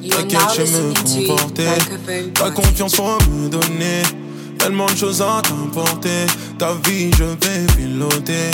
[0.09, 2.33] T'inquiète, je me comporter.
[2.35, 4.03] Ta confiance, faut me donner.
[4.59, 6.27] Tellement de choses à t'apporter.
[6.59, 8.51] Ta vie, je vais piloter.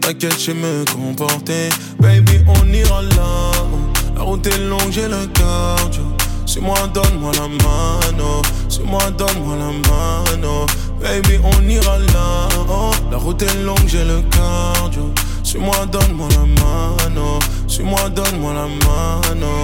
[0.00, 1.68] T'inquiète, je me comporter.
[1.98, 3.50] Baby, on ira là.
[4.14, 6.02] La route est longue, j'ai le cardio.
[6.50, 8.42] Suis-moi, donne-moi la mano.
[8.68, 10.66] Suis-moi, donne-moi la mano.
[11.00, 12.48] Baby, on ira là.
[12.68, 15.14] Oh, la route est longue, j'ai le cardio.
[15.44, 17.38] Suis-moi, donne-moi la mano.
[17.68, 19.62] Suis-moi, donne-moi la mano.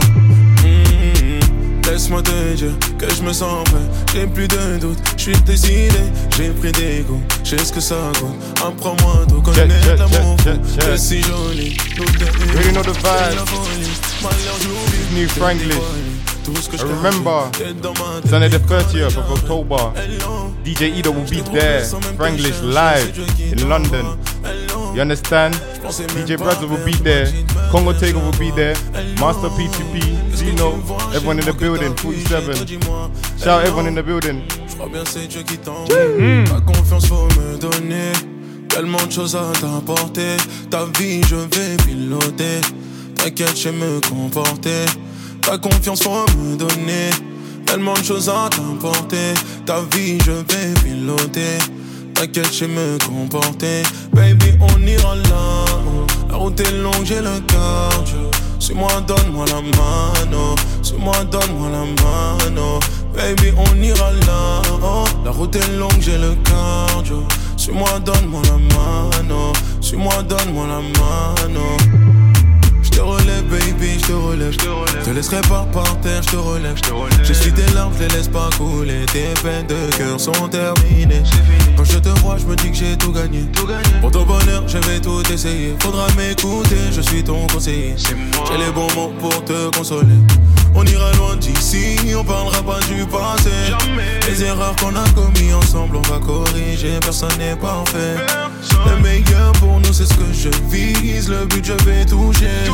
[0.63, 1.91] Mm-hmm.
[1.91, 3.81] Laisse-moi te dire que je me sens prêt.
[4.15, 5.91] J'ai plus de doute, je suis décidé.
[6.37, 8.31] J'ai pris des goûts, je sais ce que ça coûte.
[8.65, 9.67] Apprends-moi tout, connais
[9.99, 10.37] l'amour.
[10.45, 12.27] T'es si jolie, nous t'es
[12.65, 13.41] You know the vibes.
[15.13, 16.06] New Franglish.
[16.49, 17.51] I remember
[18.29, 19.91] Sunday the 30th of October.
[20.63, 21.83] DJ Edo will be there.
[22.15, 24.17] Franglish live in London.
[24.95, 25.55] You understand?
[26.15, 27.27] DJ Brother will be there.
[27.73, 28.77] Congo Taker will be there.
[29.19, 30.75] Master P2P, Zeno,
[31.13, 31.97] everyone in the building.
[31.97, 32.55] 47.
[33.39, 34.47] Shout out everyone in the building.
[36.47, 38.13] Ta confiance faut me donner.
[38.69, 40.37] Tellement de choses à t'apporter.
[40.71, 42.61] Ta vie, je vais piloter.
[43.17, 44.85] T'inquiète, je sais me comporter.
[45.47, 47.11] Ta confiance faut me donner.
[47.67, 49.33] Tellement de choses à t'apporter.
[49.65, 51.59] Ta vie, je vais piloter.
[52.15, 53.85] T'inquiète, je me comporter.
[54.13, 55.65] Baby, on ira là.
[56.29, 58.29] La route est longue, j'ai le cardio.
[58.59, 60.57] Suis-moi, donne-moi la mano.
[60.83, 62.81] Suis-moi, donne-moi la mano.
[63.15, 64.63] Baby, on ira là.
[65.25, 67.23] La route est longue, j'ai le cardio.
[67.57, 69.53] Suis-moi, donne-moi la mano.
[69.81, 72.06] Suis-moi, donne-moi la mano.
[72.97, 74.53] Je te relève, baby, je te relève.
[74.53, 76.77] Je te laisserai pas par terre, je te relève.
[77.23, 79.05] Je suis tes larmes, je les laisse pas couler.
[79.13, 81.23] Tes peines de cœur sont terminées.
[81.77, 83.45] Quand je te vois, je me dis que j'ai tout gagné.
[84.01, 85.77] Pour ton bonheur, je vais tout essayer.
[85.79, 87.97] Faudra m'écouter, je suis ton conseiller.
[87.99, 90.17] J'ai les bons mots pour te consoler.
[90.79, 93.51] On ira loin d'ici, on parlera pas du passé.
[94.29, 97.01] Les erreurs qu'on a commis ensemble, on va corriger.
[97.01, 98.17] Personne n'est parfait.
[98.85, 101.31] Le meilleur pour nous, c'est ce que je vise.
[101.31, 102.71] Le but, je vais toucher.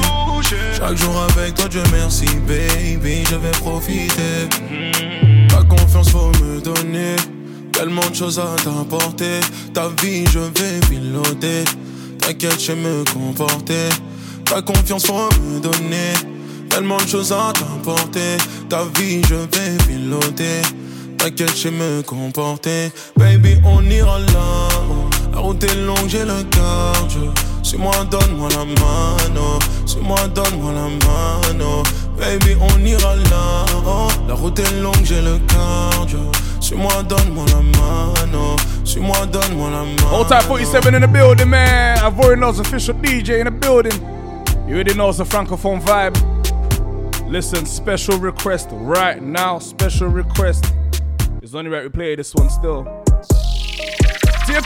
[0.77, 4.49] Chaque jour avec toi, Dieu merci, baby, je vais profiter.
[5.49, 7.15] Ta confiance, faut me donner.
[7.73, 9.39] Tellement de choses à t'apporter.
[9.73, 11.65] Ta vie, je vais piloter.
[12.19, 13.89] T'inquiète, je sais me comporter.
[14.45, 16.15] Ta confiance, faut me donner.
[16.73, 18.39] Tellement de choses à t'apporter.
[18.71, 20.63] Ta vie, je vais piloter.
[21.19, 22.91] T'inquiète, je me comporter.
[23.15, 24.69] Baby, on ira là.
[25.35, 27.31] La route est longue, j'ai le cardio.
[27.63, 29.59] Suis-moi, donne-moi la mano.
[29.85, 31.83] Suis-moi, donne-moi la mano.
[32.19, 33.67] Baby, on ira là.
[34.27, 36.21] La route est longue, j'ai le cardio.
[36.59, 38.57] Suis-moi, donne-moi la mano.
[38.85, 40.17] Suis-moi, donne-moi la mano.
[40.17, 41.99] Old Type 47 in the building, man.
[42.03, 43.93] Avoid knows official DJ in the building.
[44.67, 46.32] You already know it's a francophone vibe.
[47.33, 49.59] Listen, special request right now.
[49.59, 50.67] Special request.
[51.41, 52.85] It's only right we play this one still.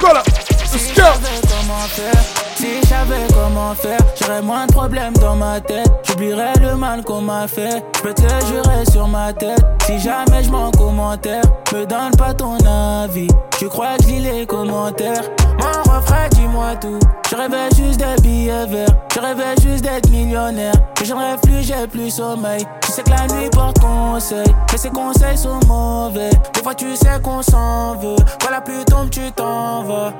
[0.00, 0.22] Color.
[0.24, 1.04] Let's go.
[1.48, 2.24] comment faire
[2.56, 7.04] Si je savais comment faire J'aurais moins de problèmes dans ma tête J'oublierais le mal
[7.04, 11.44] qu'on m'a fait Je peux te jurer sur ma tête Si jamais je m'en commentaire
[11.72, 13.28] Me donne pas ton avis
[13.60, 15.22] Tu crois que je lis les commentaires?
[15.58, 16.98] Mon refrain dis-moi tout
[17.30, 21.62] Je rêvais juste des billets verts Je rêvais juste d'être millionnaire Mais j'en rêve plus
[21.62, 26.30] j'ai plus sommeil Tu sais que la nuit porte conseil Mais ces conseils sont mauvais
[26.54, 30.12] Des fois tu sais qu'on s'en veut Quand la pluie tombe tu t'en vas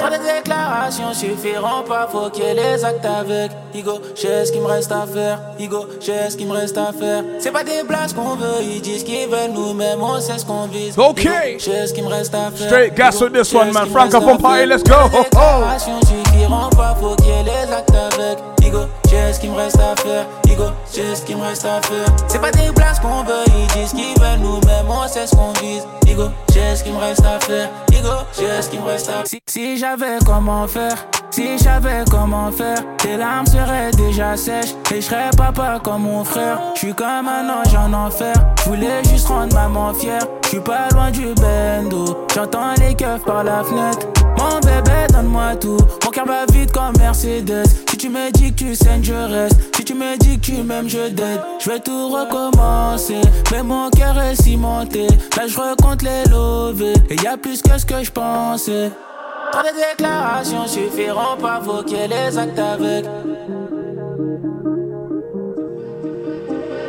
[0.00, 3.50] Trop de déclarations suffiront pas, faut qu'il y ait les actes avec.
[3.74, 5.38] Igo, j'ai ce qu'il me reste à faire.
[5.58, 7.22] Igo, j'ai ce qu'il me reste à faire.
[7.38, 10.66] C'est pas des blagues qu'on veut, ils disent qu'ils veulent nous-mêmes, on sait ce qu'on
[10.68, 10.98] vise.
[10.98, 11.28] Ok.
[11.58, 12.66] J'ai ce qu'il me reste à faire.
[12.68, 13.88] Straight gas with this one, man.
[14.70, 15.10] Let's go.
[15.78, 18.59] Suffiront pas, faut qu'il y ait les actes avec.
[18.70, 20.26] Igo, j'ai ce qu'il me reste à faire.
[20.44, 22.06] Igo, j'ai ce qu'il me reste à faire.
[22.28, 25.52] C'est pas des blagues qu'on veut, ils disent qu'ils veulent nous-mêmes, on sait ce qu'on
[25.60, 25.82] vise.
[26.06, 27.68] Igo, j'ai ce qu'il me reste à faire.
[27.92, 28.08] Igo,
[28.38, 29.40] j'ai ce qu'il me reste à faire.
[29.48, 30.94] Si, j'avais comment faire,
[31.32, 36.02] si je savais comment faire, tes larmes seraient déjà sèches et je serais papa comme
[36.02, 36.60] mon frère.
[36.74, 40.22] Je suis comme un ange en enfer, je voulais juste rendre maman fière.
[40.44, 44.06] Je suis pas loin du bendo, j'entends les keufs par la fenêtre.
[44.38, 47.66] Mon bébé, donne-moi tout, mon cœur va vite comme Mercedes.
[47.88, 49.74] Si tu me dis que tu saignes, je reste.
[49.74, 51.40] Si tu me dis que tu m'aimes, je dead.
[51.60, 55.06] Je vais tout recommencer, mais mon cœur est cimenté.
[55.36, 58.90] Là, je recompte les lovés, et y a plus que ce que je pensais.
[59.50, 63.06] Trop de déclarations suffiront pas, ait les actes avec.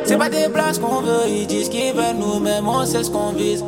[0.04, 3.32] C'est pas des places qu'on veut, ils disent qu'ils veulent nous-mêmes, on sait ce qu'on
[3.32, 3.64] vise.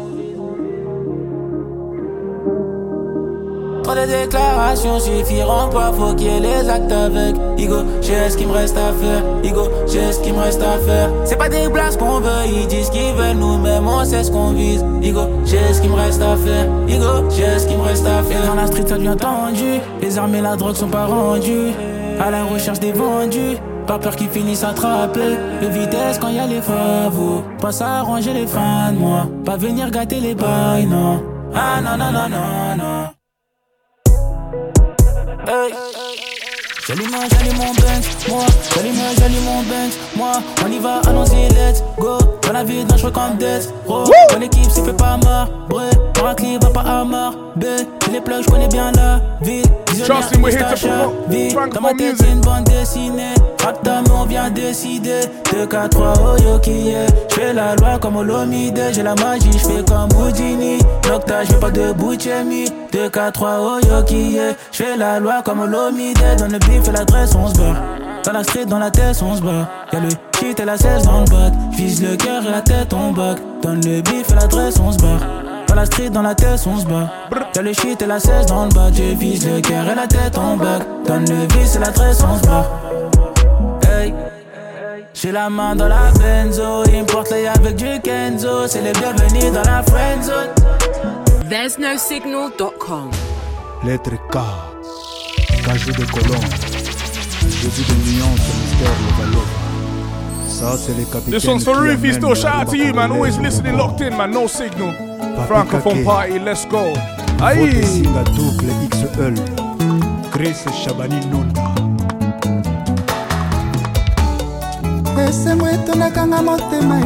[3.84, 7.36] Trop de déclarations suffiront pas, faut qu'il y ait les actes avec.
[7.58, 9.22] Igo, j'ai ce qu'il me reste à faire.
[9.44, 11.10] Igo, j'ai ce qu'il me reste à faire.
[11.26, 14.52] C'est pas des blagues qu'on veut, ils disent qu'ils veulent, nous-mêmes on sait ce qu'on
[14.52, 14.82] vise.
[15.02, 16.66] Igo, j'ai ce qu'il me reste à faire.
[16.88, 18.46] Igo, j'ai ce qu'il me reste à faire.
[18.46, 19.80] Dans la street, ça devient tendu.
[20.00, 21.72] Les armes et la drogue sont pas rendues.
[22.18, 23.58] À la recherche des vendus.
[23.86, 25.36] Pas peur qu'ils finissent attrapés.
[25.60, 27.42] De vitesse quand y a les favos.
[27.60, 29.26] Pas s'arranger les fans, moi.
[29.44, 31.22] Pas venir gâter les bails, non.
[31.54, 33.23] Ah non, non, non, non, non.
[35.46, 35.74] Hey.
[36.86, 38.44] J'allume, j'allume mon Benz, moi.
[38.74, 40.32] J'allume, j'allume mon Benz, moi.
[40.64, 42.16] On y va, allons-y, let's go.
[42.42, 44.04] Dans la vie, dangereux comme death, bro.
[44.30, 45.48] Dans l'équipe, c'est fait pas marre.
[45.68, 47.64] Pour un clip, va pas à marre, B.
[48.04, 49.64] J'ai les plugs, j'connais bien la ville.
[50.04, 50.76] Trust me, we're here to
[51.54, 53.34] promote Dans ma tête, c'est une bande dessinée.
[53.62, 55.20] Rata, mais on vient décider.
[55.52, 57.06] 2, 4, 3, oh yo qui est.
[57.30, 58.80] J'fais la loi comme Olomide.
[58.92, 60.78] J'ai la magie, j'fais comme Houdini.
[61.08, 62.66] Nocta, j'fais pas de Bouchemi.
[62.92, 64.56] 2, 4, 3, oh yo qui est.
[64.72, 66.18] J'fais la loi comme Olomide.
[66.38, 67.76] Dans le bif et l'adresse, on se barre.
[68.24, 69.68] Dans la street, dans la tête, on se bat.
[69.92, 71.52] Y'a le shit et la 16 dans le bac.
[71.72, 73.38] Vise le cœur et la tête, on bac.
[73.62, 75.43] Dans le bif et l'adresse, on se barre.
[75.74, 77.10] Dans la street, dans la tête, on se bat.
[77.56, 78.94] Y'a le shit et la 16 dans le bac.
[78.94, 80.82] Je vise le cœur et la tête, on bac.
[81.04, 82.70] Dans le vice et l'adresse, on se bat.
[83.90, 84.14] Hey.
[85.12, 89.82] J'ai la main dans la benzo, importe-les avec du Kenzo, c'est les bienvenus dans la
[89.82, 90.50] friendzone.
[91.50, 93.10] There's no signal.com.
[93.84, 94.38] Lettre K,
[95.64, 96.44] cajou de colombe,
[97.62, 99.44] début de nuance, mystère, le ballon.
[100.48, 101.34] Ça, c'est les capitaines.
[101.34, 102.28] This one's for still.
[102.28, 103.10] la Shout out to you, man.
[103.10, 104.30] Always listening, locked in, man.
[104.30, 105.13] No signal.
[105.46, 106.92] Francophone party, let's go.
[107.42, 107.82] Aïe.
[107.84, 109.34] Singa double XL.
[110.30, 111.64] Chris Chabani Nunda.
[115.28, 116.98] esengo etondakanga motema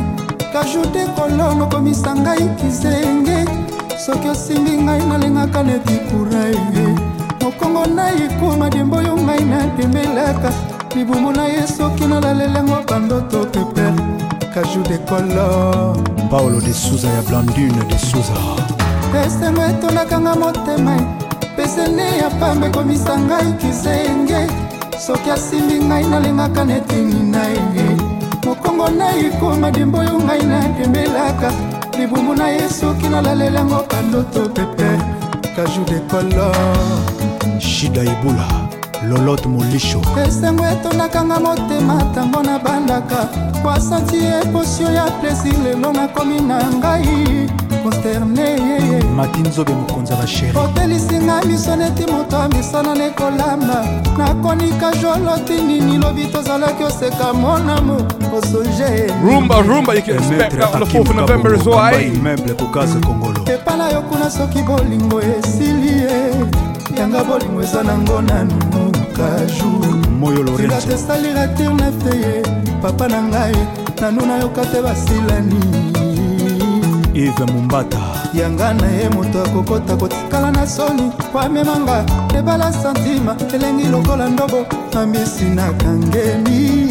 [0.53, 3.39] kajude kolongo komisa ngai kizenge
[4.07, 6.59] soki osimbi ngai nalengaka neti kuraye
[7.43, 10.51] mokongo na ekoma dembo oyo ngai natembelaka
[10.95, 13.95] libumu na ye soki nalalelengo bandoto peper
[14.59, 15.97] kajude kolo
[16.31, 18.35] Paolo de Souza ya Blandine de Souza.
[19.27, 20.97] esengo etondakanga motema
[21.57, 24.47] pesene ya pambe komisa ngai kizenge.
[25.07, 27.97] Soki asimbi ngai nalengaka netini na ye
[28.45, 31.53] mokongo na ekoma dembo oyo ngai natembelaka
[31.99, 34.89] libumu na ye soki nalalelengo bandoto pepe.
[35.57, 36.53] Kaju de kolo
[37.61, 38.68] Shida Ibula.
[39.09, 40.01] Lolotte Molisho.
[40.27, 43.29] esengo etondakanga motema ntango nabandaka
[43.65, 47.51] wasanti eposio ya plesir lelo nakomi na ngai
[47.83, 48.59] consterne
[49.17, 50.59] Matinzobe mokonzi ya basheri.
[50.59, 53.85] otelisinga miso neti moto amisana nekolamba
[54.19, 57.97] nakonika joloti nini lobi tozalaki oseka monamo
[58.39, 61.79] osonge Rumba, rumba, you can expect that on the 4th of November as well.
[61.79, 62.11] Aye.
[62.15, 63.45] Immeuble Kokaze Kongolo.
[63.53, 66.35] epa na yo kuna soki bolingo esili ye
[66.99, 68.53] yanga bolingo eza nango nanu
[69.19, 69.71] kaju
[70.21, 70.87] Moyo fila Lorenzo.
[70.89, 72.43] tesali ratir na te ye
[72.83, 73.55] papa na ngai
[74.01, 75.61] nanu nayoka te basilani
[77.15, 77.99] Yves Mumbata.
[78.35, 82.05] yanga na ye moto akokota kotikala na soni kwamemanga
[82.39, 84.67] ebala santima elengi lokola ndobo
[85.01, 86.89] ambisi nakangeli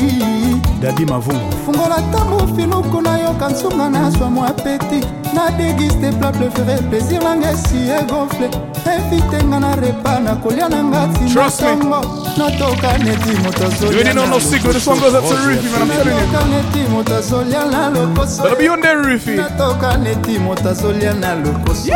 [0.81, 1.51] Dadi Mavungu.
[1.65, 5.05] fungola ntango finuku nayoka nsunga nazwa mwa peti
[5.37, 8.49] na degiste pla plefere plaisir nanga esi egonfle
[8.95, 12.01] efitenga na repa na kolia na nga timosango
[12.37, 21.91] natoka neti moto azolianatoka neti moto azolia na lokosonatoka neti moto azolia na lokoso.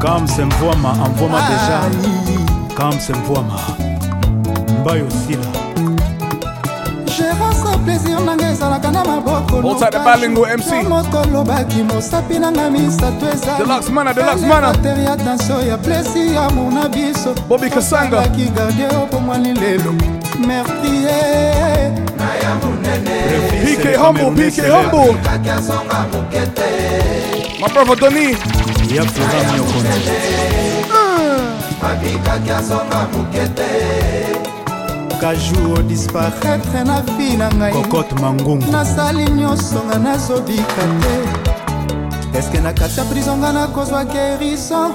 [0.00, 1.80] Comme c'est mvoama, envoie-moi déjà.
[2.76, 3.56] Comme c'est mvoama.
[4.80, 5.67] Mbayo Sila.
[7.28, 9.84] espérance plaisir nanga ezalaka na mabokomoko
[11.32, 17.34] lobaki mosapi nanga misato ezaateria danso ya plesi ya mona biso.
[17.48, 19.94] Bobikasangaki gardie opomwani lelo.
[20.46, 21.92] Mertie eh, eh,
[23.06, 23.64] eh.
[23.64, 25.16] pike hombo pike hombo.
[27.60, 28.24] Maprovo doni
[28.94, 30.12] yafura miokonde
[30.92, 31.90] ah.
[31.90, 34.57] abikaki azonga mokete
[35.20, 35.64] Miokono.
[35.64, 38.66] kaju odisparaitre na fi na ngai Cocotte Mangungu.
[38.72, 44.92] nasali nyonso nga nazobika te eske na kati ya prison nga nakozwa gerison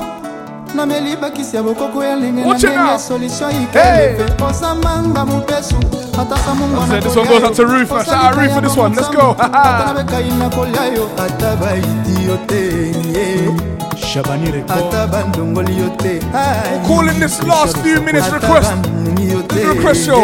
[0.75, 2.83] nameli bakisi ya bokoko ya ndenge na Watch it now.
[2.83, 3.63] ndenge solution Hey.
[3.63, 5.75] ikelepe osamanga mopesu
[6.21, 6.51] ata sa
[6.95, 8.05] I this one goes out to Roof, man.
[8.05, 8.93] Shout out Roof for this one.
[8.93, 9.31] Let's go.
[9.39, 13.53] ata na kolia yo ata baiti yo te yeah.
[14.69, 16.19] Ata bandongoli yo te
[16.87, 18.69] Calling this last few minutes request.
[18.71, 19.65] bandungi yo te.
[19.65, 20.21] Request show.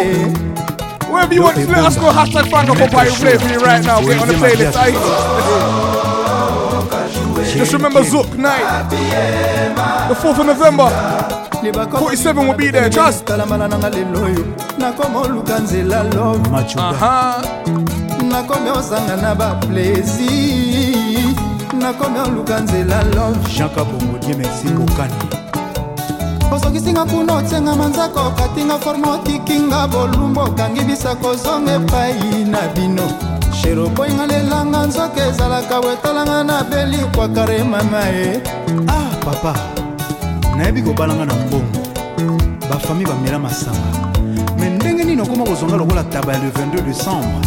[1.11, 2.11] Wherever you want, just let us know.
[2.11, 3.09] Hashtag Francophone Party.
[3.09, 3.99] We'll play for you right now.
[3.99, 5.78] Get on the playlist.
[7.57, 8.89] Just remember Zook night.
[8.89, 10.89] The 4th of November.
[11.99, 13.25] 47 will be there, trust.
[18.29, 20.25] nakomi ozanga na baplaisir
[21.81, 23.49] nakomi oluka nzela love.
[23.49, 25.13] Jean kabongodie merci kokani.
[26.51, 33.89] Osokisinga kuna otianga manzaka okatinga forme otikinga bolumbu okangi bisa kozonga epai na bino shero
[33.89, 38.41] boyinga lelanga nzoka ezalaka wetalanga na belikwakare mama e
[38.87, 39.53] ah papa
[40.57, 41.79] nayebi kobalanga na mbongo.
[42.69, 43.91] Bafami bamela masanga.
[44.59, 47.41] Me ndenge nini okoma kozonga lokola taba ya le 22 décembre?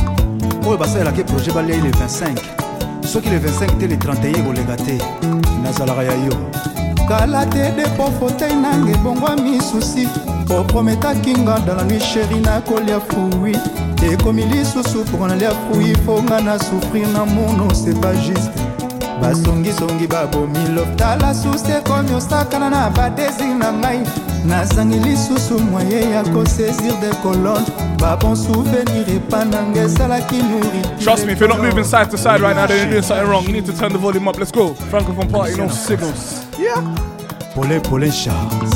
[0.66, 2.40] Oyo basalelaki projet baliai le 25
[3.04, 4.98] soki le 25 te le 31 ekoleka te
[5.62, 6.36] nazalaka ya yo.
[7.08, 10.08] Kala te depo fotei nanga ebongwami susi
[10.50, 13.00] oprometaki nga nui sheri nakolia
[14.12, 15.50] ekomi lisusu mpo nalia
[16.06, 17.68] fo nga na souffrir na mono
[18.00, 18.50] pas juste
[19.20, 20.58] basongisongi babomi
[21.34, 24.00] susi ekomi osakana na badesir na ngai
[24.44, 27.66] nazangi lisusu moye ya kosaisir de colonne
[27.98, 30.42] babon souvenir epa nanga esalaki
[31.00, 33.28] Trust me, if you're not moving side to side right now, then you're doing something
[33.28, 33.46] wrong.
[33.46, 34.38] You need to turn the volume up.
[34.38, 34.74] Let's go.
[34.90, 36.46] Francophone party, no signals.
[36.58, 37.12] Yeah.
[37.54, 38.32] Pole polensha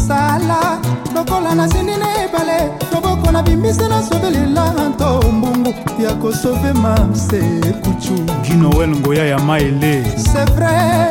[0.06, 0.78] sala
[1.14, 7.40] lokola nasindi na ebale loboko na bimbisi nasobelela nto mbungu ya kosove mamse
[7.82, 10.04] kucu ginoel ngoya ya maele.
[10.54, 11.10] Vrai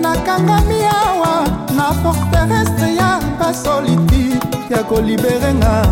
[0.00, 1.46] nakangami awa
[1.76, 4.40] na forteresse ya basolitude
[4.70, 5.82] ya kolibere nga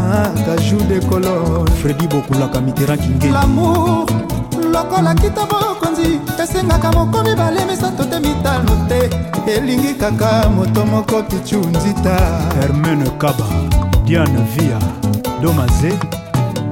[0.47, 3.31] kajou de color fredi bokulaka mitterrand kinge.
[3.31, 4.07] Lamour
[4.71, 9.11] lokola kita bokonzi esengaka mokomi bale misato te mitano te.
[9.47, 12.17] Elingi kaka moto moko pichu nzita.
[12.61, 13.45] Hermene kaba
[14.05, 14.79] diane via
[15.43, 15.93] domaze.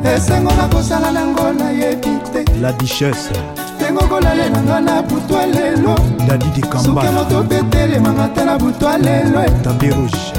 [0.04, 2.44] Esengo na kosala nango nayebi te.
[2.60, 3.34] La duchesse.
[3.76, 5.94] Ndengo kolale nanga na butwa lelo.
[6.26, 9.42] Dadi di suke kambala moto betelemanga te na butwa lelo.
[9.62, 10.32] Tabi rouge.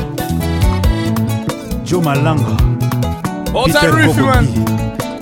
[1.83, 2.55] Jo malanga.
[3.65, 3.91] Peter.
[3.91, 4.78] Gogobi.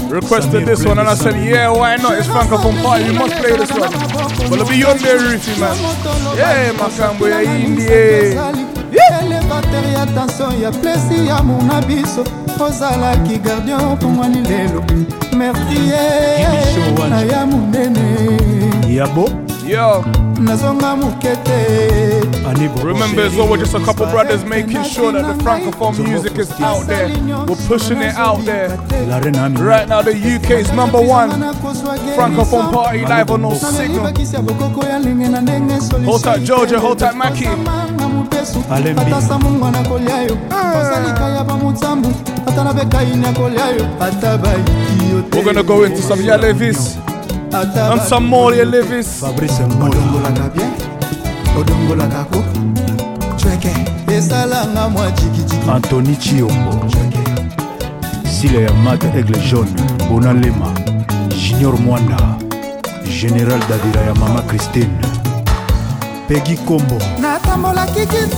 [0.09, 2.17] Requested this one, and I said, yeah, why not?
[2.17, 3.05] It's Francophone party.
[3.05, 3.91] You must play this one.
[4.49, 5.75] But it'll be on there, Rufy, man.
[6.37, 8.37] Yeah, Makambo ya Indie.
[9.21, 12.23] elevater ya tension ya plesi ya mona biso
[12.59, 14.83] ozalaki gardien opongwani lelo
[15.37, 15.91] mertie
[17.09, 18.37] na ya monene
[18.87, 19.29] yabo
[19.67, 20.05] Yo.
[20.39, 22.06] nazonga moke te
[22.83, 26.49] Remember as well, we're just a couple brothers making sure that the Francophone music is
[26.59, 27.09] out there.
[27.45, 28.69] We're pushing it out there.
[29.07, 31.29] la reine ami Right now, the UK's number one
[32.15, 34.03] Francophone party live on no signal.
[34.03, 35.73] bakisi ya bokoko ya ndenge na ndenge
[36.05, 36.79] Hold tight, Georgia.
[36.79, 37.47] Hold tight, Mackie.
[38.71, 39.01] Alembi.
[39.01, 40.37] ata samungwa yo
[40.79, 42.13] osalika ya bamotsambu
[42.47, 46.41] ata na bekaini ya yo ata bayiki yo te We're gonna go into some Yale
[46.47, 46.97] Levis
[47.53, 49.19] ata and some more Yale Levis.
[49.21, 50.31] fabrice ngola
[51.59, 52.87] odongolaka bien
[53.37, 53.71] cweke
[54.17, 55.69] esalanga mwa jikijiki.
[55.75, 56.85] Antony chiombo
[58.41, 60.73] sile ya mat aigle jaune bona lema
[61.29, 62.17] junior mwanda
[63.21, 64.89] général davira ya mama christine
[66.27, 66.95] pegi kombo.
[67.21, 68.33] Natambolaki There's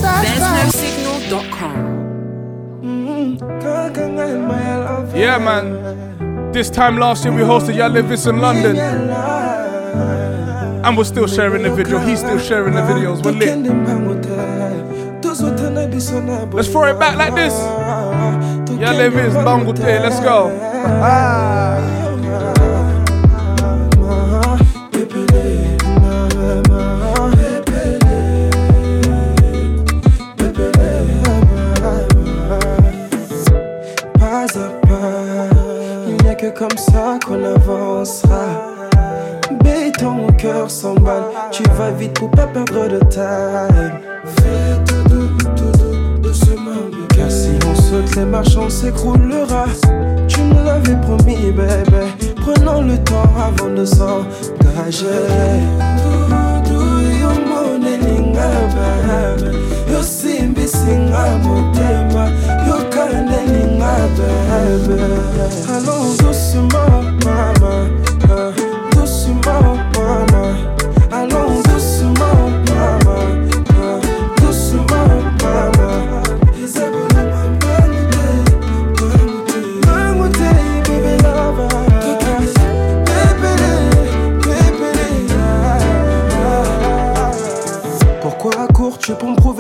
[2.84, 3.38] mm-hmm.
[3.38, 6.52] kisasa Yeah, man.
[6.52, 8.76] This time last year we hosted Yale Levis in London.
[10.84, 12.00] And we're still sharing the video.
[12.00, 13.24] He's still sharing the videos.
[13.24, 13.50] We're lit.
[16.54, 17.54] Let's throw it back like this.
[18.80, 20.02] Yale Levis, Bangute.
[20.02, 20.50] Let's go.
[36.58, 38.69] Comme ça qu'on avancera.
[40.00, 43.92] Béton, mon cœur s'emballe, tu vas vite pour pas perdre de taille.
[44.24, 49.66] Fais tout doux, tout doux, doucement, car si on saute, les marches, s'écroulera.
[50.28, 55.08] Tu me l'avais promis, bébé, prenons le temps avant de s'engager.
[55.98, 56.62] Doucement,
[68.32, 68.52] ah,
[68.96, 69.79] doucement,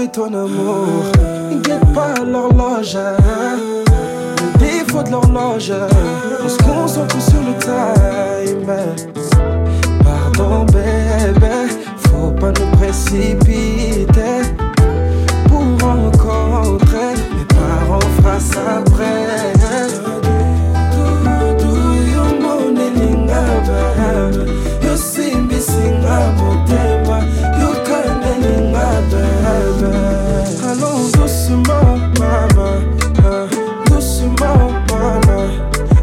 [0.07, 1.11] ton amour.
[1.63, 2.97] Guette pas l'horloge.
[2.97, 5.73] Le défaut de l'horloge.
[6.43, 8.71] On se concentre sur le time.
[10.03, 14.41] Pardon, bébé, faut pas nous précipiter.
[15.47, 19.53] Pour rencontrer mes parents face après.
[20.95, 21.69] Do,
[29.81, 32.83] Allons doucement, maman.
[33.23, 33.47] Hein,
[33.85, 35.49] doucement, maman.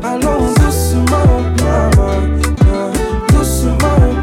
[0.02, 1.42] Allons doucement.
[1.60, 2.92] Hein,
[3.28, 4.16] doucement.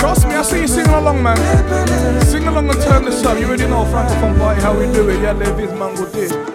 [0.00, 1.36] Trust me, I see you singing along, man.
[2.26, 3.38] Sing along and turn this up.
[3.38, 5.22] You already know Francophone party how we do it.
[5.22, 6.53] Yeah, live is mango day.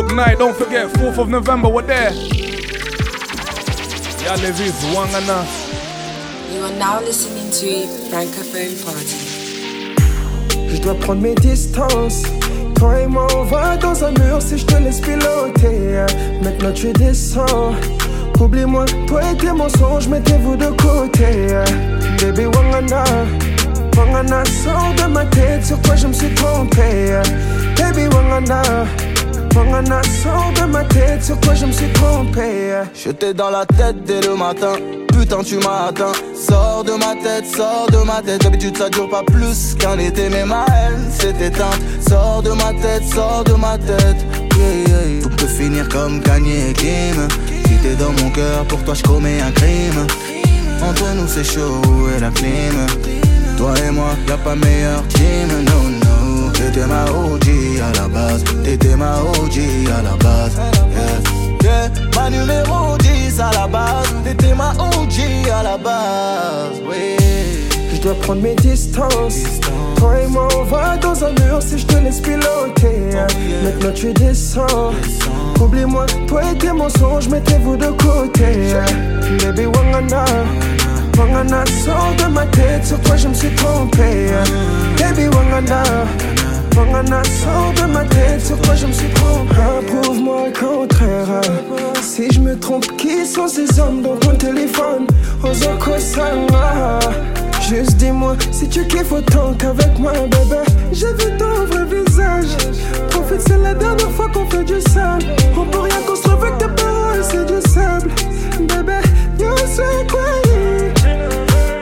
[0.00, 2.10] Book night, don't forget, 4th of November, we're there.
[4.22, 5.44] Yeah, Levis, Wangana.
[6.54, 9.18] You are now listening to Francophone Party.
[10.70, 12.22] Je dois prendre mes distances.
[12.76, 16.06] Toi et moi, on va dans un mur si je te laisse piloter.
[16.42, 17.74] Maintenant tu descends.
[18.40, 21.52] Oublie-moi, toi et tes mensonges, mettez-vous de côté.
[22.22, 23.04] Baby Wangana,
[23.98, 27.20] Wangana, sors de ma tête, sur toi je me suis trompé.
[27.76, 28.62] Baby Wangana.
[29.54, 32.82] Wangana, sors de ma tête, sur toi je me suis trompé.
[32.94, 34.74] J'étais dans la tête dès le matin,
[35.12, 36.12] putain tu m'as atteint.
[36.34, 38.42] Sors de ma tête, sors de ma tête.
[38.42, 41.80] D'habitude ça dure pas plus qu'un été, mais ma haine s'est éteinte.
[42.08, 44.24] Sors de ma tête, sors de ma tête.
[44.56, 45.22] Yeah, yeah.
[45.22, 47.28] Tout peut finir comme gagner Kim.
[47.66, 50.06] Si t'es dans mon cœur, pour toi je commets un crime.
[50.82, 52.86] Entre nous c'est chaud, où est la clim
[53.58, 55.99] Toi et moi, y'a pas meilleur team, non, non.
[56.60, 57.48] T'étais ma OG
[57.80, 59.58] à la base, t'étais ma OG
[59.98, 60.58] à la base.
[61.62, 61.90] Yeah, yeah.
[62.14, 66.82] ma numéro 10 à la base, t'étais ma OG à la base.
[66.86, 67.16] Oui.
[67.94, 69.60] Je dois prendre mes distances.
[69.96, 73.16] Toi et moi, on va dans un mur si je te laisse piloter.
[73.64, 74.92] Maintenant tu descends.
[75.58, 78.74] Oublie-moi, toi et tes mensonges, mettez-vous de côté.
[79.42, 80.24] Baby Wangana,
[81.16, 84.28] Wangana, sors de ma tête, sur toi je me suis trompé.
[84.98, 85.82] Baby Wangana.
[86.72, 89.54] Sors de ma tête, sur toi je me suis trompé.
[89.78, 91.40] Approuve-moi le contraire.
[92.02, 95.06] Si je me trompe, qui sont ces hommes dans ton téléphone?
[95.42, 96.98] Ozoko Sanga.
[97.68, 100.62] Juste dis-moi si tu kiffes autant qu'avec moi, bébé?
[100.92, 102.56] J'ai vu ton vrai visage.
[103.10, 105.22] Profite, c'est la dernière fois qu'on fait du sale.
[105.56, 108.10] On peut rien construire avec tes paroles, c'est du sable.
[108.58, 109.00] Bébé,
[109.38, 110.20] yo, c'est quoi?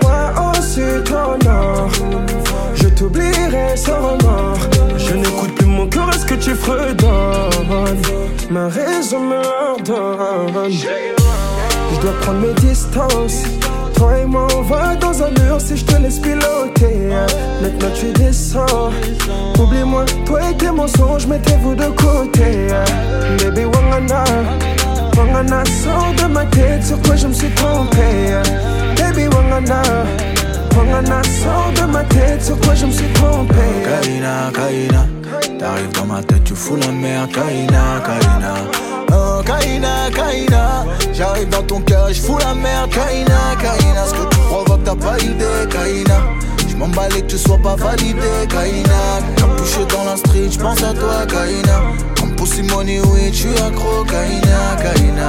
[0.02, 1.88] Moi aussi, ton or.
[2.74, 4.57] Je t'oublierai sans remords.
[5.28, 7.98] Je n'écoute plus mon cœur, est-ce que tu fredonnes?
[8.50, 10.72] Ma raison me ordonne.
[10.72, 13.42] Je dois prendre mes distances.
[13.94, 17.10] Toi et moi, on va dans un mur si je te laisse piloter.
[17.60, 18.90] Maintenant tu descends.
[19.58, 22.68] Oublie-moi, toi et tes mensonges, mettez-vous de côté.
[23.38, 24.24] Baby Wangana,
[25.16, 28.38] Wangana, sors de ma tête, sur toi je me suis trompé.
[28.96, 29.82] Baby Wangana.
[30.76, 33.54] Wangana, sors de ma tête, sur toi je me suis trompé.
[33.84, 35.06] Kaina, Kaina,
[35.58, 37.30] t'arrives dans ma tête, tu fous la merde.
[37.32, 38.54] Kaina, Kaina.
[39.12, 42.90] Oh, Kaina, Kaina, j'arrive dans ton cœur, je fous la merde.
[42.90, 45.68] Kaina, Kaina, ce que tu provoques, t'as pas idée.
[45.70, 46.20] Kaina,
[46.68, 48.46] je m'emballais que tu sois pas validé.
[48.48, 51.26] Kaina, capuché dans la street, je pense à toi.
[51.26, 51.82] Kaina,
[52.18, 54.04] comme Pussy Money, oui, tu accro.
[54.04, 55.28] Kaina, Kaina.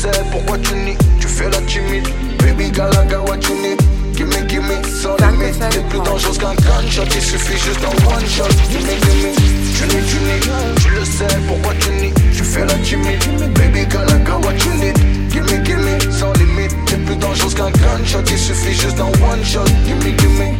[0.00, 2.08] Sais pourquoi tu nies, tu fais la timide.
[2.38, 3.78] Baby Galaga, what you need?
[4.14, 5.58] Gimme, gimme, sans limite.
[5.70, 8.48] T'es plus dangereux qu'un gunshot, il suffit juste d'un one shot.
[8.70, 9.32] Gimme, gimme,
[9.76, 10.40] tu nies, tu nies,
[10.82, 13.22] tu le sais pourquoi tu nies, tu fais la timide.
[13.54, 14.96] Baby Galaga, what you need?
[15.30, 16.74] Gimme, gimme, sans limite.
[16.86, 19.64] T'es plus dangereux qu'un gunshot, il suffit juste d'un one shot.
[19.86, 20.56] Gimme, gimme.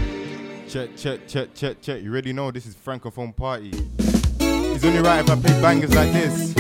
[0.68, 2.02] Check, check, check, check, check.
[2.02, 3.70] You already know this is Francophone Party.
[4.38, 6.54] It's only right if I play bangers like this.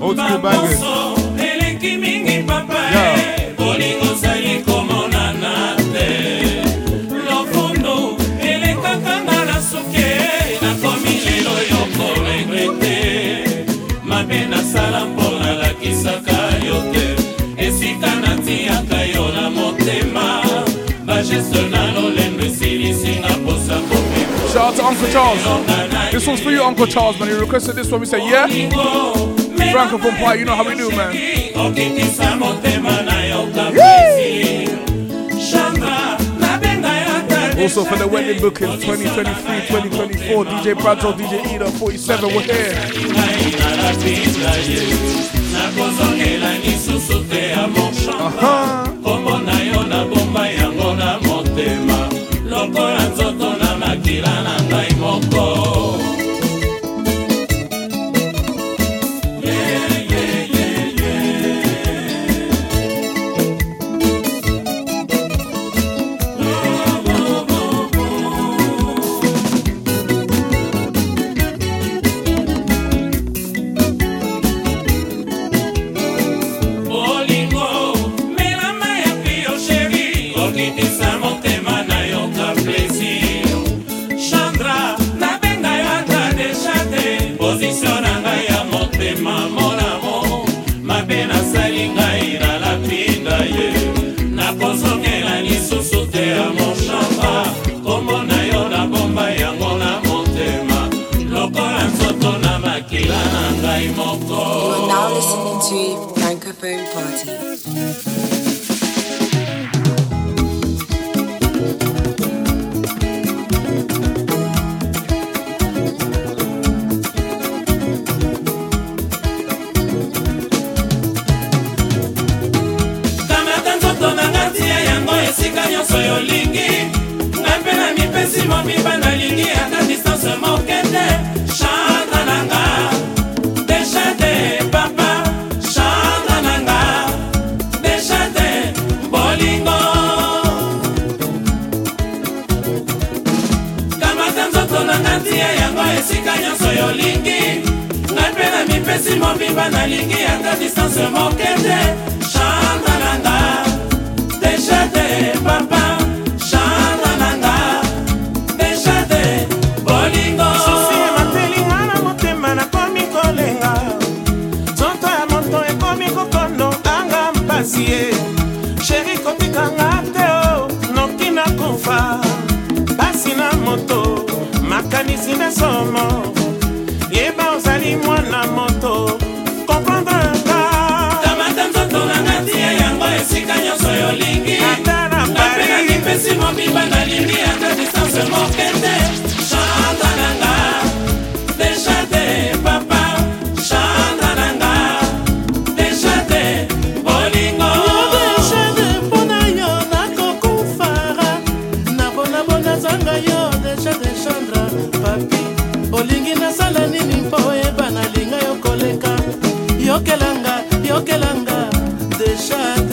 [0.00, 1.07] Old school bangers.
[1.78, 6.62] Eleki mingi papa e bolingo ozali komonana te
[7.30, 10.08] lofundo elekaka nga na suke
[10.62, 12.96] nakomi lelo yo koregrete
[14.02, 17.16] mabe nasala mpo nalakisaka yo te
[17.66, 20.42] esika natiaka yo na motema
[21.06, 23.78] bageste na lolendo esilisinga posa
[24.52, 26.10] Shout out to Uncle Charles.
[26.10, 27.28] This one's for you, Uncle Charles, man.
[27.28, 28.00] He requested this one.
[28.00, 29.37] We say, yeah.
[29.72, 31.14] Francophone Party, you know how we do, man.
[31.54, 34.68] okitisa motema na yo kapresi
[35.50, 42.34] shamba nabenga yo Also for the wedding bookings 2023, 2024, DJ Bradzo, DJ Ida, 47,
[42.34, 42.74] we're here.
[45.52, 46.48] nakozongela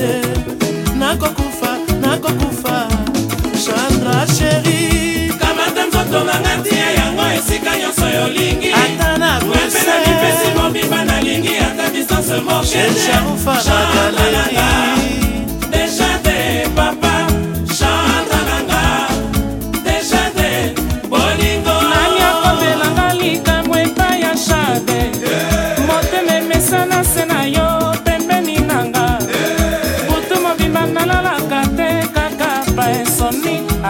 [0.06, 0.22] te.
[1.00, 1.72] Nakokufa
[2.02, 2.88] nakokufa.
[3.66, 8.72] Chandra sheri kamata nzoto na nga tia yango esika nyonso yolingi.
[8.74, 12.82] Ata na ngape na mipesi mobimba nalingi ata distance moke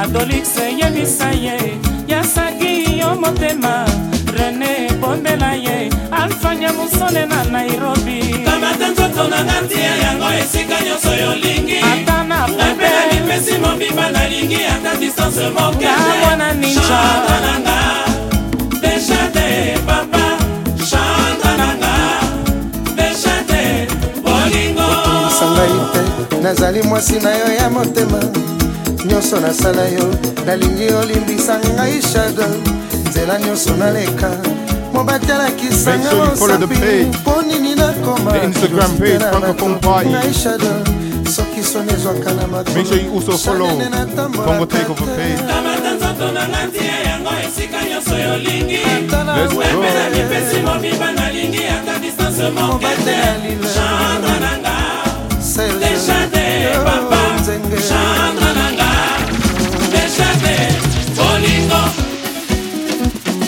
[0.05, 1.57] adolix yebisa ye
[2.07, 3.85] yasaki yo motema.
[4.37, 8.19] Rene bondela ye alfanya mosole na nairobi.
[8.45, 14.11] Kamata nzoto na nga tia yango esika nyonso yolingi ata na ngape na mipesi mobimba
[14.11, 15.85] nalingi ata distance moke.
[15.85, 16.81] Ya mwana ninja.
[16.81, 17.77] chantre na nga.
[18.81, 19.47] Deja te
[19.87, 20.25] papa.
[20.89, 21.93] Chantre na nga.
[22.95, 23.87] Deja te
[24.23, 24.85] bolingo.
[24.93, 28.19] Okomisanga ngai te nazali mwasi na yo ya motema
[29.05, 30.05] nyonso nasala yo
[30.45, 32.45] nalingi olimbisa ngai shado
[33.09, 34.31] nzela nyonso naleka
[34.93, 36.75] mobati alakisanga mosapi.
[37.09, 38.53] mpo nini nakomangai
[40.33, 40.73] shado
[41.35, 44.59] soki soni ezwaka na makoene natambola
[45.95, 48.79] nzoto nanga ntia yango esika nyonso yolingi
[49.57, 53.15] wepe na mipesi mobimba nalingi ata distance mokete
[53.73, 54.75] chandre nanga.
[55.79, 56.45] Dejade
[56.85, 57.21] papa.
[57.87, 58.84] chandre nanga.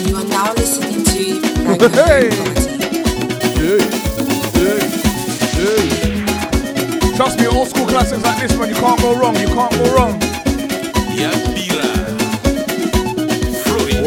[0.06, 1.22] You are now listening to
[1.94, 2.30] Hey.
[3.58, 3.82] Hey.
[4.54, 4.80] Hey.
[5.58, 7.16] Hey.
[7.16, 9.36] Trust me, old school classics like this, one, you can't go wrong.
[9.36, 10.18] You can't go wrong.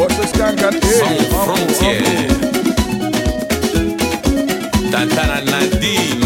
[0.02, 2.40] What's the skank and Sans hey, uncle, frontières.
[4.90, 6.21] Tantana Nadine.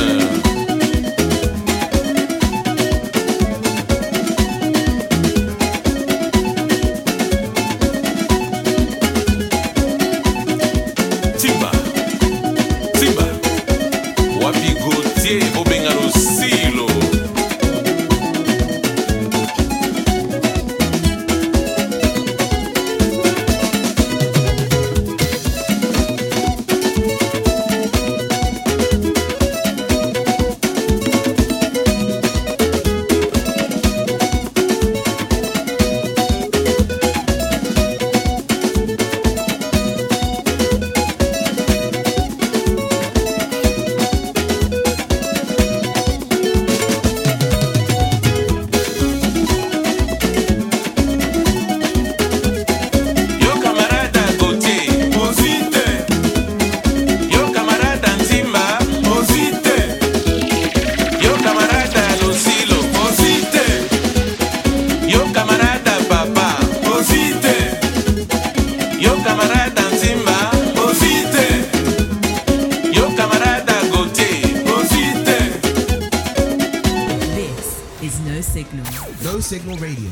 [79.67, 80.11] Signal Radio.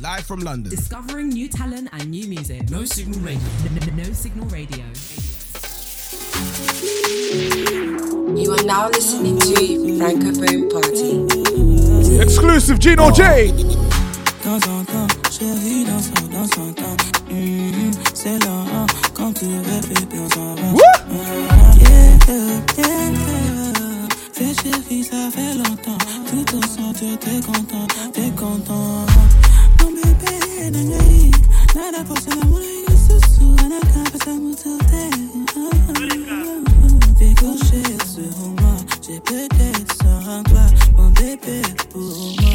[0.00, 0.70] Live from London.
[0.70, 2.70] Discovering new talent and new music.
[2.70, 3.46] No Signal Radio.
[3.94, 4.84] No, Signal Radio.
[8.34, 9.54] You are now listening to
[10.00, 12.22] Francophone Party.
[12.22, 13.52] Exclusive Gino J.
[18.14, 19.92] C'est là, quand tu rêves,
[20.34, 20.54] va.
[21.76, 23.47] Yeah, yeah, yeah.
[24.68, 25.98] chérie, ça fait longtemps.
[26.28, 29.06] Tout au centre, t'es content, t'es content.
[29.80, 31.30] Mon bébé, nangani,
[31.74, 35.04] nada por ser amor y susu, anakapasa mutote.
[37.18, 37.82] Décoché
[38.12, 38.76] sur moi,
[39.06, 40.66] j'ai peut-être sans toi,
[40.96, 42.00] mon bébé pour
[42.40, 42.54] moi.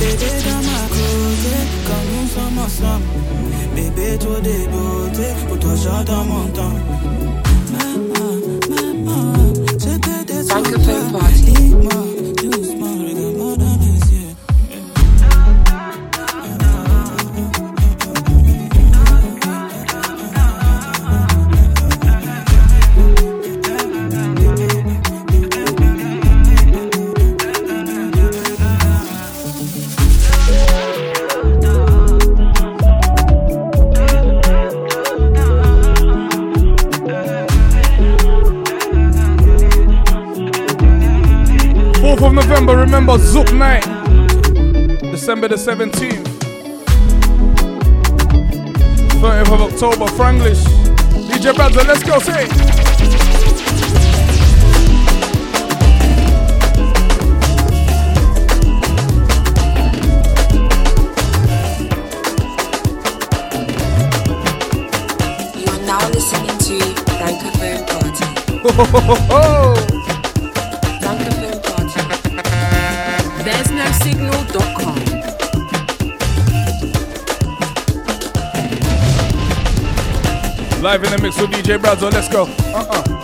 [0.00, 1.54] Bébé dans ma côté,
[1.86, 3.06] quand nous sommes ensemble.
[3.74, 7.47] Bébé, trop débeauté, pour toi j'adore mon temps.
[43.08, 43.84] remember Zouk night,
[45.00, 46.24] December the 17th,
[49.20, 50.62] 30th of October, Franklish.
[51.28, 52.44] DJ Bradza, let's go, say.
[65.58, 66.78] You are now listening to
[67.16, 68.24] Francophone Party.
[68.58, 69.77] Ho, ho, ho, ho, ho.
[80.88, 82.44] Live in the mix with DJ Brazo, let's go.
[82.74, 83.17] Uh-uh.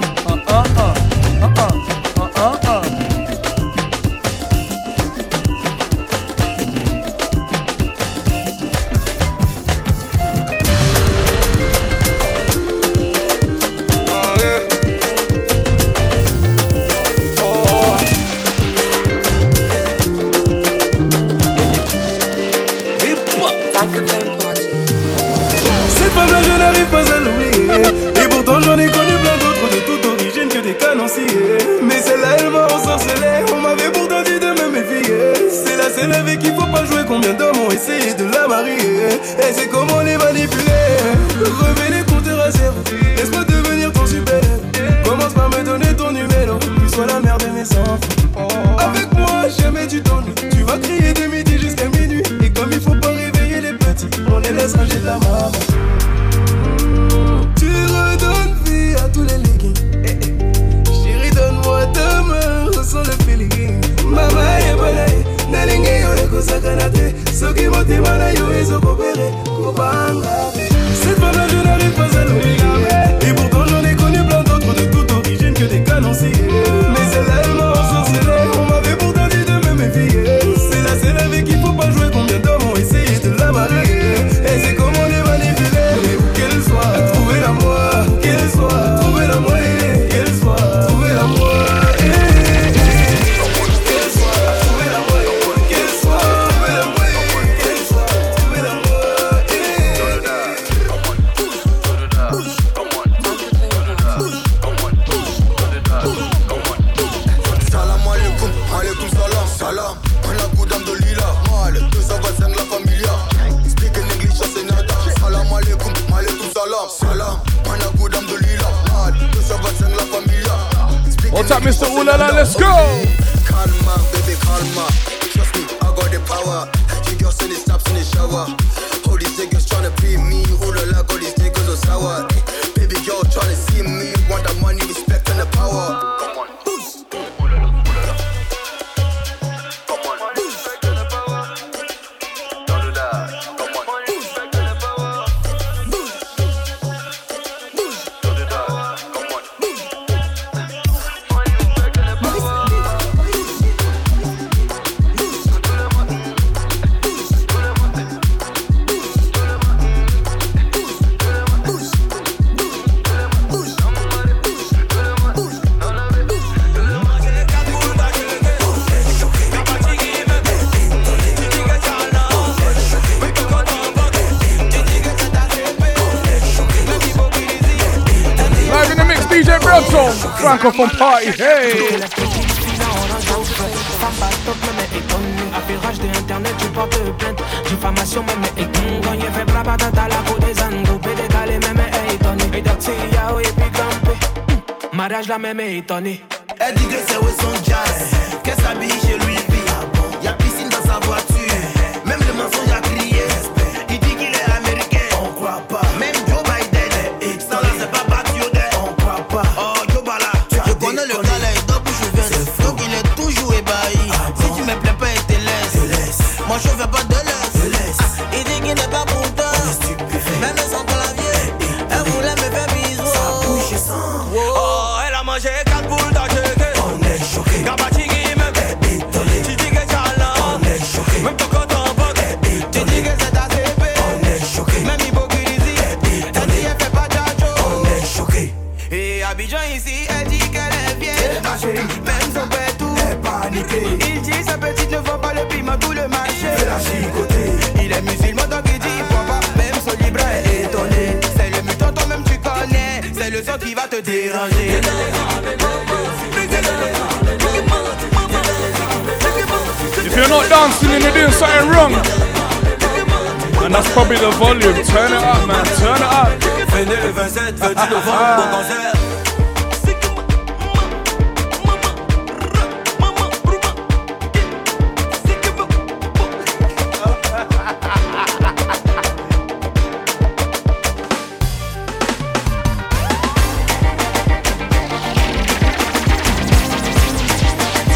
[181.36, 181.93] hey.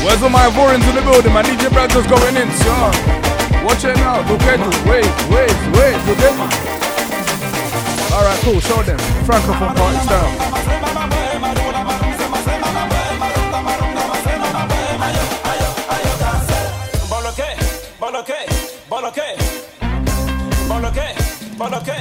[0.08, 1.34] Where's all my warrants in the building?
[1.34, 2.96] My DJ brothers going in, son.
[3.62, 4.64] Watch it now, Buketu.
[4.88, 6.48] Wait, wait, wait, Buketu.
[8.16, 8.98] Alright, cool, show them.
[9.28, 10.32] Francophone party style.
[18.00, 18.40] Boloke,
[18.88, 19.28] boloke,
[21.58, 21.98] boloke,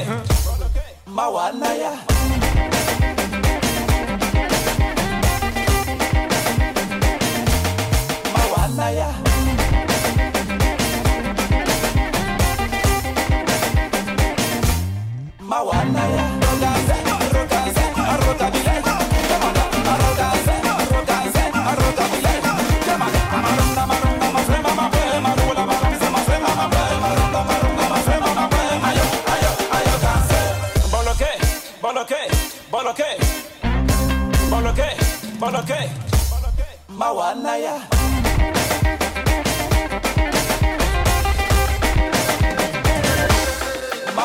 [1.08, 2.17] mawanaya.
[36.98, 37.87] Mawanaya.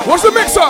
[0.05, 0.61] What's the mixer?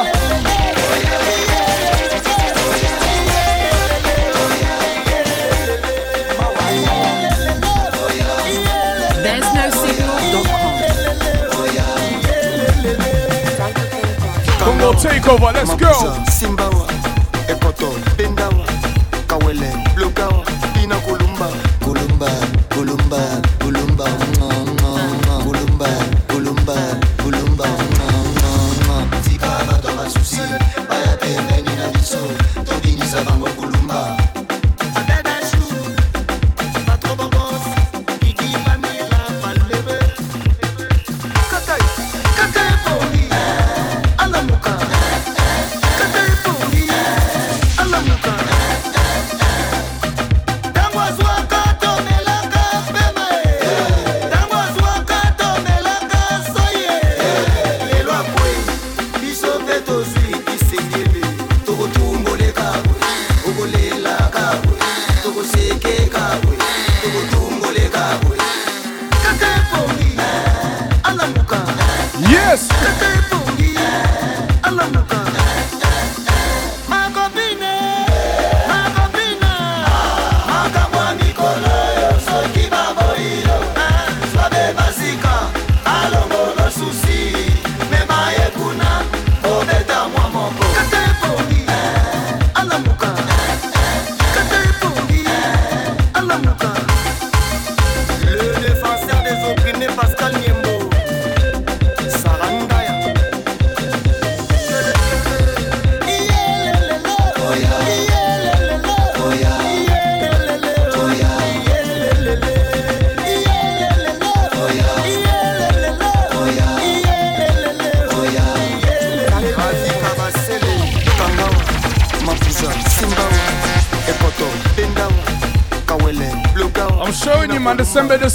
[14.59, 15.93] Congo takeover, let's go.
[16.31, 16.69] Simba,
[17.49, 17.97] Ecotol,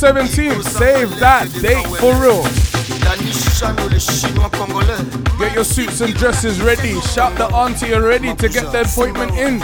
[0.08, 2.42] 17th, save that date for real.
[5.38, 6.98] Get your suits and dresses ready.
[7.02, 9.60] Shout the auntie ready to get the appointment in.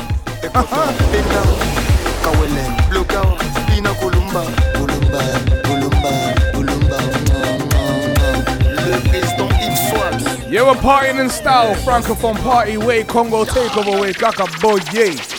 [10.52, 11.74] yeah, we're partying in style.
[11.76, 14.48] Francophone party way, Congo takeover way, like a
[14.94, 15.33] yeah.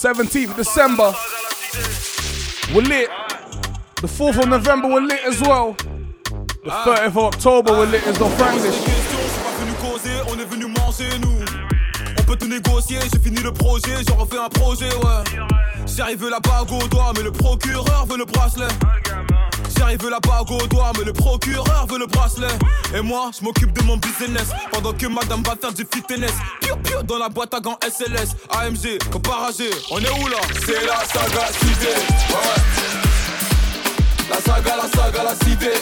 [0.00, 1.12] 17th of December,
[2.74, 3.10] we're lit.
[4.00, 5.74] The 4th of November, we're lit as well.
[5.74, 6.84] The ah.
[6.86, 8.80] 30th of October, we're lit as the Franglish.
[12.26, 15.46] peut tout négocier, j'ai fini le projet, j'en refais un projet, ouais.
[15.86, 16.40] J'arrive la
[17.14, 18.68] mais le procureur veut le bracelet.
[19.80, 22.52] J'arrive la bague au doigt mais le procureur veut le bracelet.
[22.94, 24.48] Et moi je m'occupe de mon business.
[24.70, 26.32] Pendant que madame va faire du fitness.
[26.60, 30.36] Piu piu dans la boîte à gants SLS AMG, comparagé, on est où là?
[30.66, 31.94] C'est la saga cité.
[32.28, 32.60] Ouais.
[34.28, 35.72] La saga, la saga, la cité.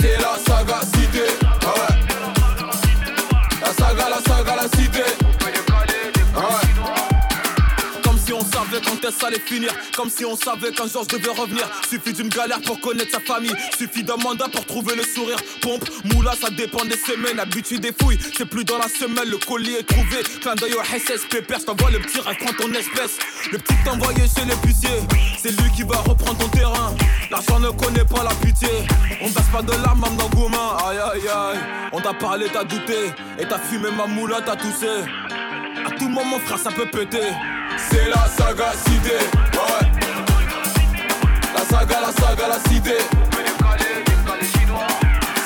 [0.00, 1.20] C'est la saga cité.
[1.20, 1.94] Ouais.
[3.60, 4.93] La saga, la saga, la cité
[9.04, 9.72] est-ce allait finir.
[9.96, 11.68] Comme si on savait qu'un jour je devais revenir.
[11.88, 13.54] Suffit d'une galère pour connaître sa famille.
[13.76, 15.38] Suffit d'un mandat pour trouver le sourire.
[15.60, 17.38] Pompe, moula, ça dépend des semaines.
[17.38, 20.82] Habitué des fouilles, c'est plus dans la semaine Le colis est trouvé, clin d'œil au
[20.82, 23.18] SS Pépère, je le petit rêve, ton espèce.
[23.52, 24.90] Le petit envoyé chez l'épicier.
[25.40, 26.94] C'est lui qui va reprendre ton terrain.
[27.30, 28.68] L'argent ne connaît pas la pitié.
[29.20, 30.76] On baisse pas de la main dans gourmand.
[30.86, 31.58] Aïe aïe aïe.
[31.92, 33.10] On t'a parlé, t'as douté.
[33.38, 35.04] Et t'as fumé ma moula, t'as toussé
[35.86, 37.28] À tout moment frère ça peut péter
[37.76, 39.18] C'est la saga cité.
[41.54, 42.98] La saga, la saga, la cité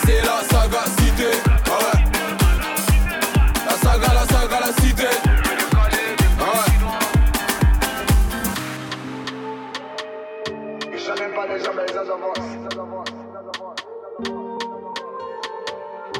[0.04, 1.30] C'est la saga cité.
[3.66, 5.08] La saga, la saga, la cité.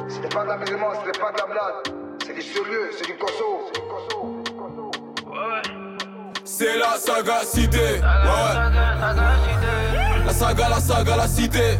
[0.07, 1.98] C'était pas de l'amusement, c'était pas de la blague.
[2.39, 3.69] C'est du sérieux, c'est du cosso.
[6.45, 7.99] C'est la saga cité ouais.
[10.25, 11.77] La saga, la saga, la cité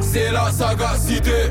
[0.00, 1.50] C'est la saga cité ouais.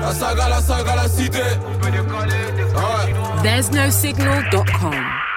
[0.00, 1.38] La saga, la saga, la cité
[1.82, 3.42] ouais.
[3.42, 5.29] There's no signal.com.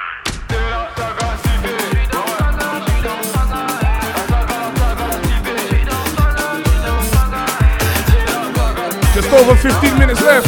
[9.36, 10.46] over 15 minutes left.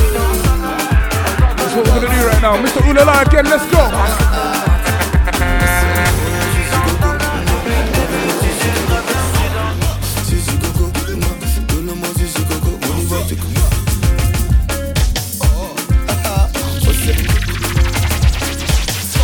[1.58, 2.56] That's what we're gonna do right now.
[2.62, 2.82] Mr.
[2.82, 3.82] Ulala again, let's go.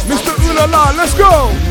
[0.07, 0.33] Mr.
[0.47, 1.70] Ulala, let's go.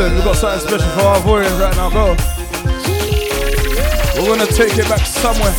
[0.00, 1.90] Listen, we've got something special for our Ivorians right now.
[1.90, 2.16] Go.
[4.16, 5.52] We're gonna take it back somewhere.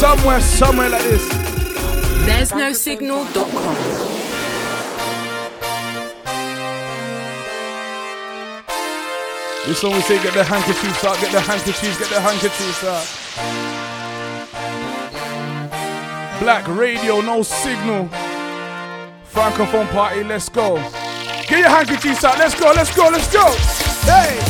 [0.00, 1.28] Somewhere, somewhere like this.
[2.26, 3.76] There's no signal.com.
[9.66, 13.06] This one we say get the handkerchiefs out, get the handkerchiefs, get the handkerchiefs out.
[16.40, 18.08] Black radio, no signal.
[19.32, 20.78] Francophone party, let's go.
[21.50, 23.44] Get your handkerchiefs out, let's go, let's go, let's go.
[24.08, 24.49] Hey!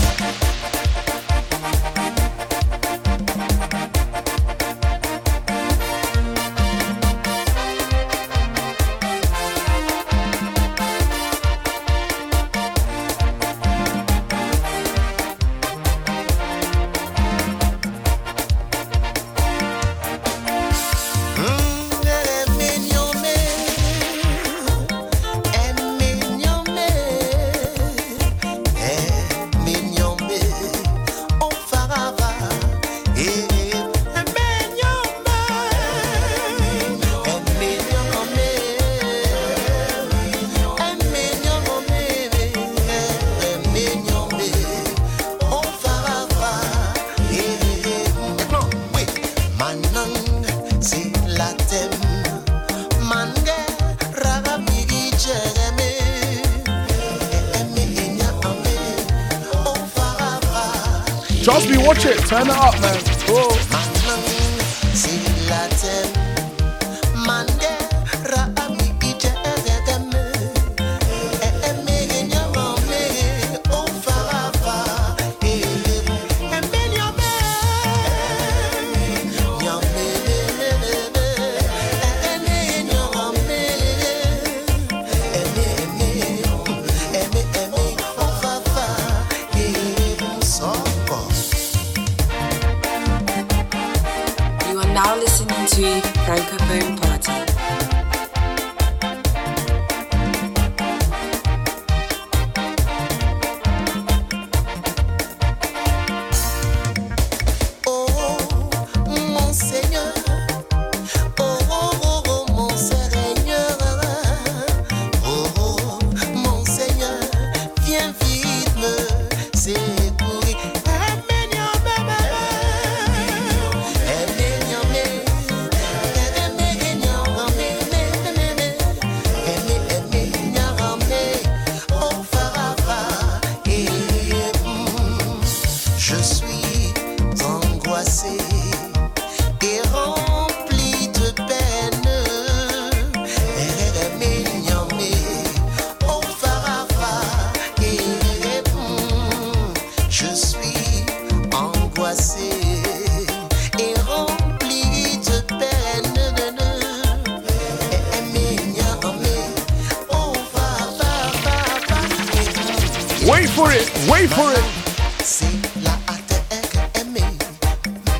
[164.30, 164.64] for it.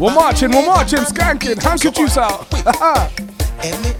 [0.01, 2.47] We're marching, we're marching, skanking, handkerchiefs out.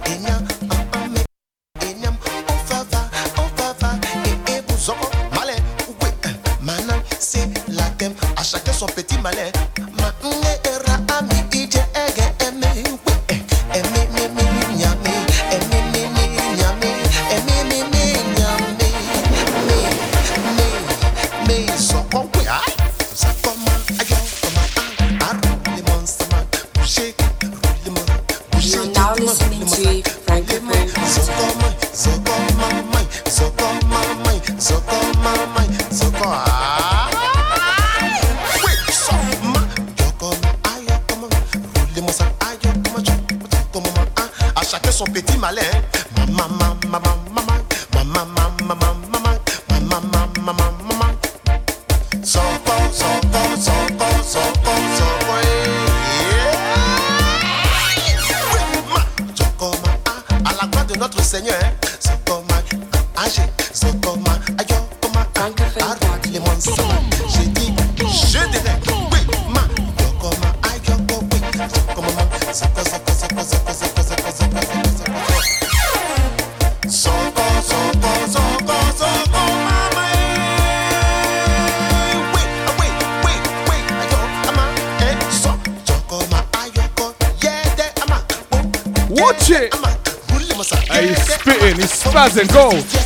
[92.37, 93.00] and go.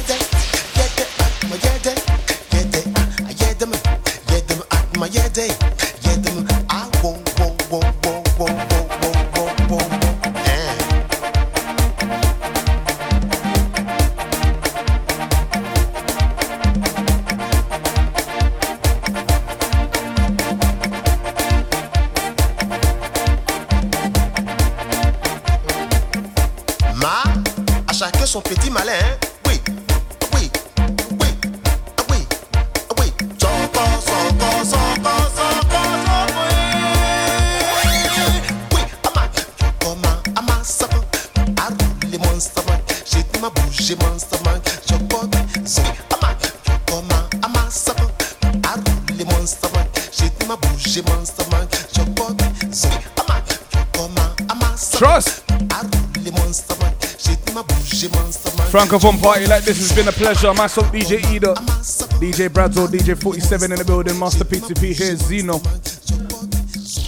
[58.84, 60.52] Francophone party like this has been a pleasure.
[60.52, 61.54] Myself, DJ Eda,
[62.20, 65.54] DJ Bradzo, DJ 47 in the building, Master PTP here, Zeno.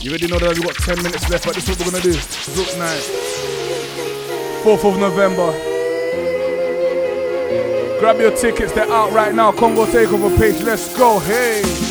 [0.00, 2.02] You already know that we've got 10 minutes left, but this is what we're gonna
[2.02, 2.14] do.
[2.14, 3.02] Zouk night.
[4.64, 5.52] 4th of November.
[8.00, 9.52] Grab your tickets, they're out right now.
[9.52, 11.85] Congo Takeover page, let's go, hey!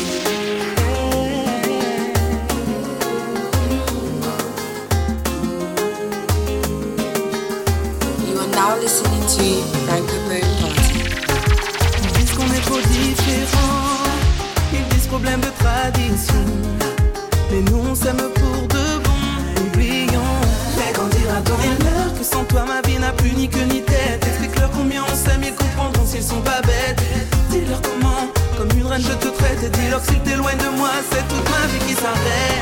[29.96, 32.55] Alors si t'es loin de moi, c'est toute ma vie qui s'arrête.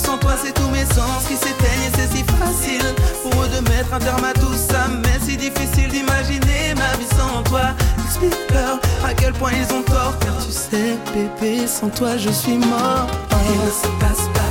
[0.00, 2.86] Sans toi c'est tous mes sens qui s'éteignent et c'est si facile
[3.22, 4.86] pour eux de mettre un terme à tout ça.
[5.02, 7.74] Mais c'est difficile d'imaginer ma vie sans toi.
[8.04, 12.56] Explique-leur à quel point ils ont tort, car tu sais, bébé, sans toi je suis
[12.56, 13.06] mort.
[13.52, 14.49] Il ne se passe pas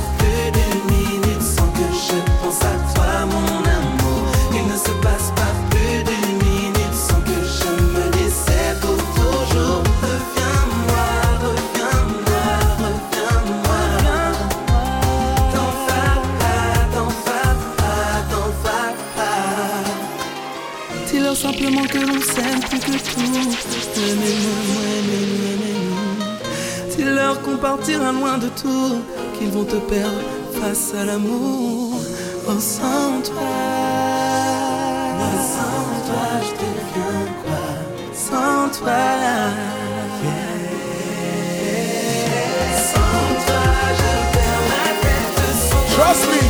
[27.60, 29.02] partira loin de tout,
[29.38, 30.20] qu'ils vont te perdre
[30.60, 32.00] face à l'amour.
[32.48, 33.34] Oh, sans toi,
[35.54, 38.92] sans toi, je deviens quoi Sans toi.
[45.94, 46.40] Trust me.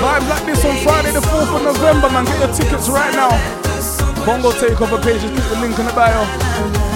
[0.00, 2.24] Vibes like this on Friday the 4th of November, man.
[2.26, 3.30] Get your tickets right now.
[4.24, 6.95] Congo Takeover page, just click the link in the bio.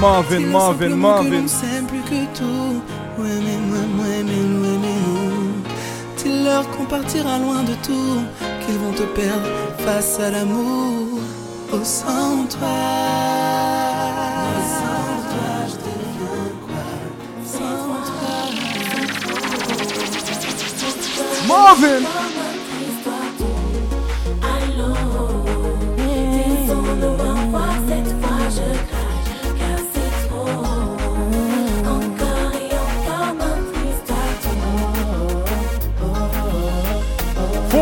[0.00, 1.46] Marvin, Marvin, Marvin.
[6.76, 8.20] Qu'on partira loin de tout,
[8.66, 9.46] qu'ils vont te perdre
[9.78, 11.20] face à l'amour.
[11.72, 12.68] Oh, sans toi.
[21.46, 22.39] Marvin!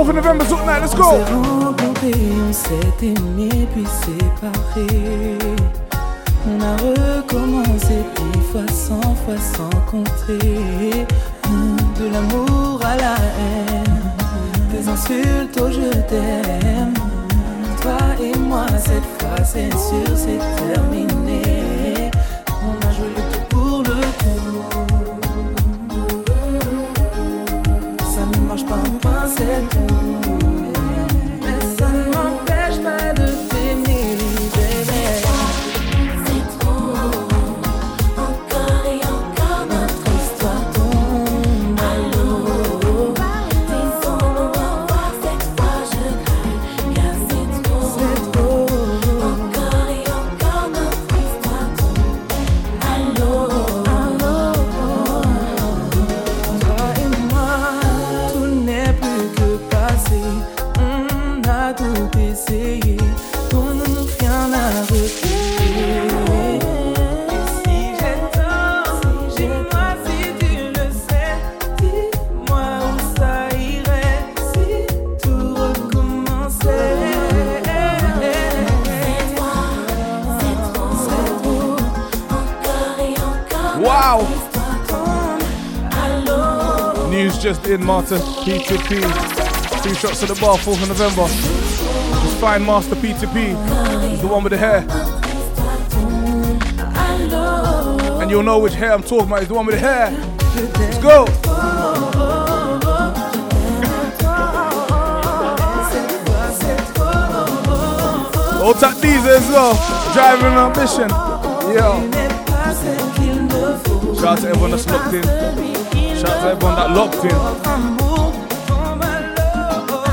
[0.09, 2.13] On s'est rencontrés,
[2.49, 5.39] on s'est puis séparés.
[6.47, 11.07] On a recommencé dix fois, cent fois sans compter.
[11.99, 14.01] De l'amour à la haine,
[14.73, 16.95] des insultes au je t'aime.
[17.83, 20.41] Toi et moi, cette fois, c'est sûr, c'est
[20.73, 21.68] terminé.
[87.89, 88.19] News just in, Marta.
[88.45, 89.83] P2P.
[89.83, 91.27] Two shots at the bar, 4th of November.
[92.23, 94.11] Just find Master P2P.
[94.11, 94.85] He's the one with the hair.
[98.21, 99.41] And you'll know which hair I'm talking about.
[99.41, 100.11] He's the one with the hair.
[100.79, 101.27] Let's go!
[108.61, 109.75] Out at these as well.
[110.13, 111.09] Driving ambition.
[111.75, 112.29] Yeah.
[114.15, 115.48] Shout out to everyone that's locked in.
[116.19, 117.31] Shout out to everyone that locked in.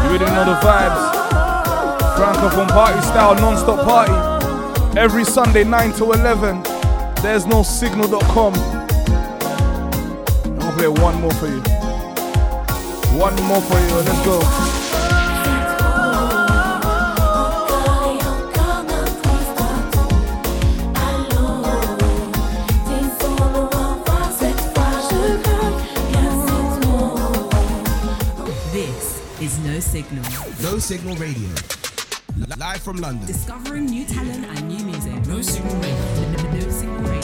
[0.04, 1.02] You really know the vibes.
[2.16, 5.00] Francophone party style, non-stop party.
[5.00, 6.62] Every Sunday 9 to 11.
[7.24, 8.54] There's no signal.com.
[10.44, 11.62] I'm gonna play one more for you.
[13.20, 13.96] One more for you.
[13.96, 14.75] Let's go.
[30.76, 31.48] No Signal Radio.
[32.58, 33.26] Live from London.
[33.26, 35.26] Discovering new talent and new music.
[35.26, 35.96] No Signal Radio.
[36.52, 37.22] No Signal Radio.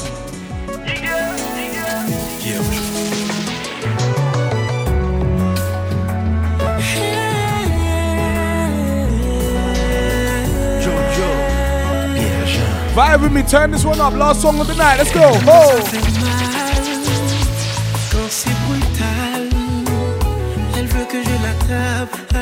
[12.95, 14.13] Vibe with me, turn this one up.
[14.13, 14.95] Last song of the night.
[14.95, 15.23] Let's go.
[15.25, 16.30] Oh.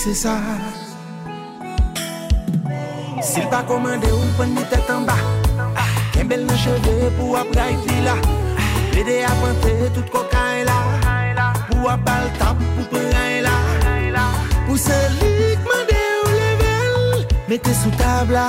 [0.00, 0.34] se sa
[3.20, 5.16] Sil pa komande ou pon ni tet an ba
[5.76, 10.78] ah, Kembel nan cheve pou ap ray vila ah, Bede ap ante tout kokain la
[11.68, 14.24] Pou ap bal tap pou pren la
[14.64, 16.96] Pou se lik mande ou level
[17.52, 18.48] Mete sou tabla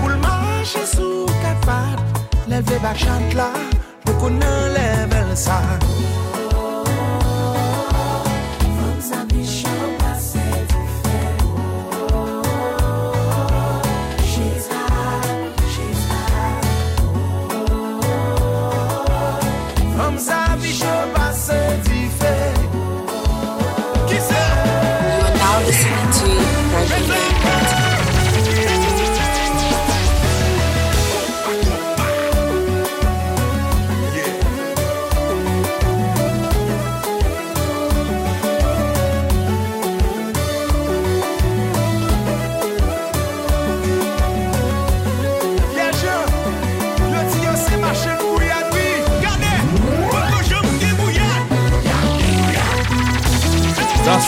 [0.00, 3.52] Pou l'manche sou kat pat Leve bak chant la
[4.06, 5.60] Pou konen level sa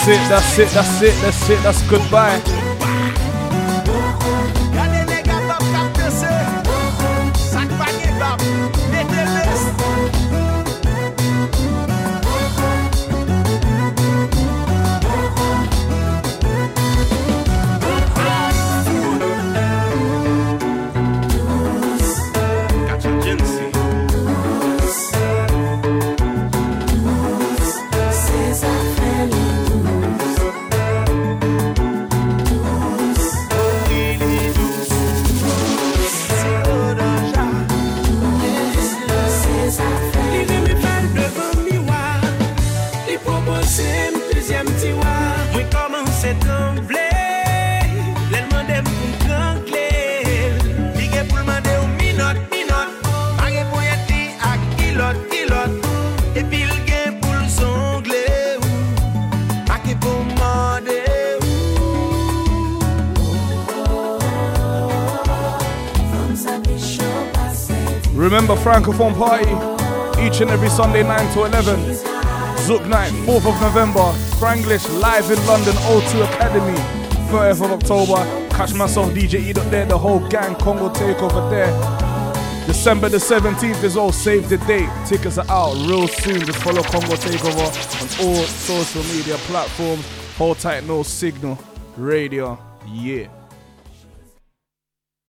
[0.08, 2.55] it, that's it, that's it, that's it, that's goodbye.
[68.66, 69.52] Francophone Party
[70.20, 71.78] each and every Sunday 9 to 11.
[72.66, 74.12] Zouk Night, 4th of November.
[74.40, 76.76] Franglish live in London, O2 Academy.
[77.30, 78.48] 30th of October.
[78.50, 81.70] Catch myself, DJ Eat Up there, the whole gang, Congo Takeover there.
[82.66, 84.90] December the 17th is all save the date.
[85.06, 86.40] Tickets are out real soon.
[86.44, 87.68] Just follow Congo Takeover
[88.02, 90.04] on all social media platforms.
[90.38, 91.56] Hold tight, no signal.
[91.96, 92.58] Radio.
[92.84, 93.28] Yeah.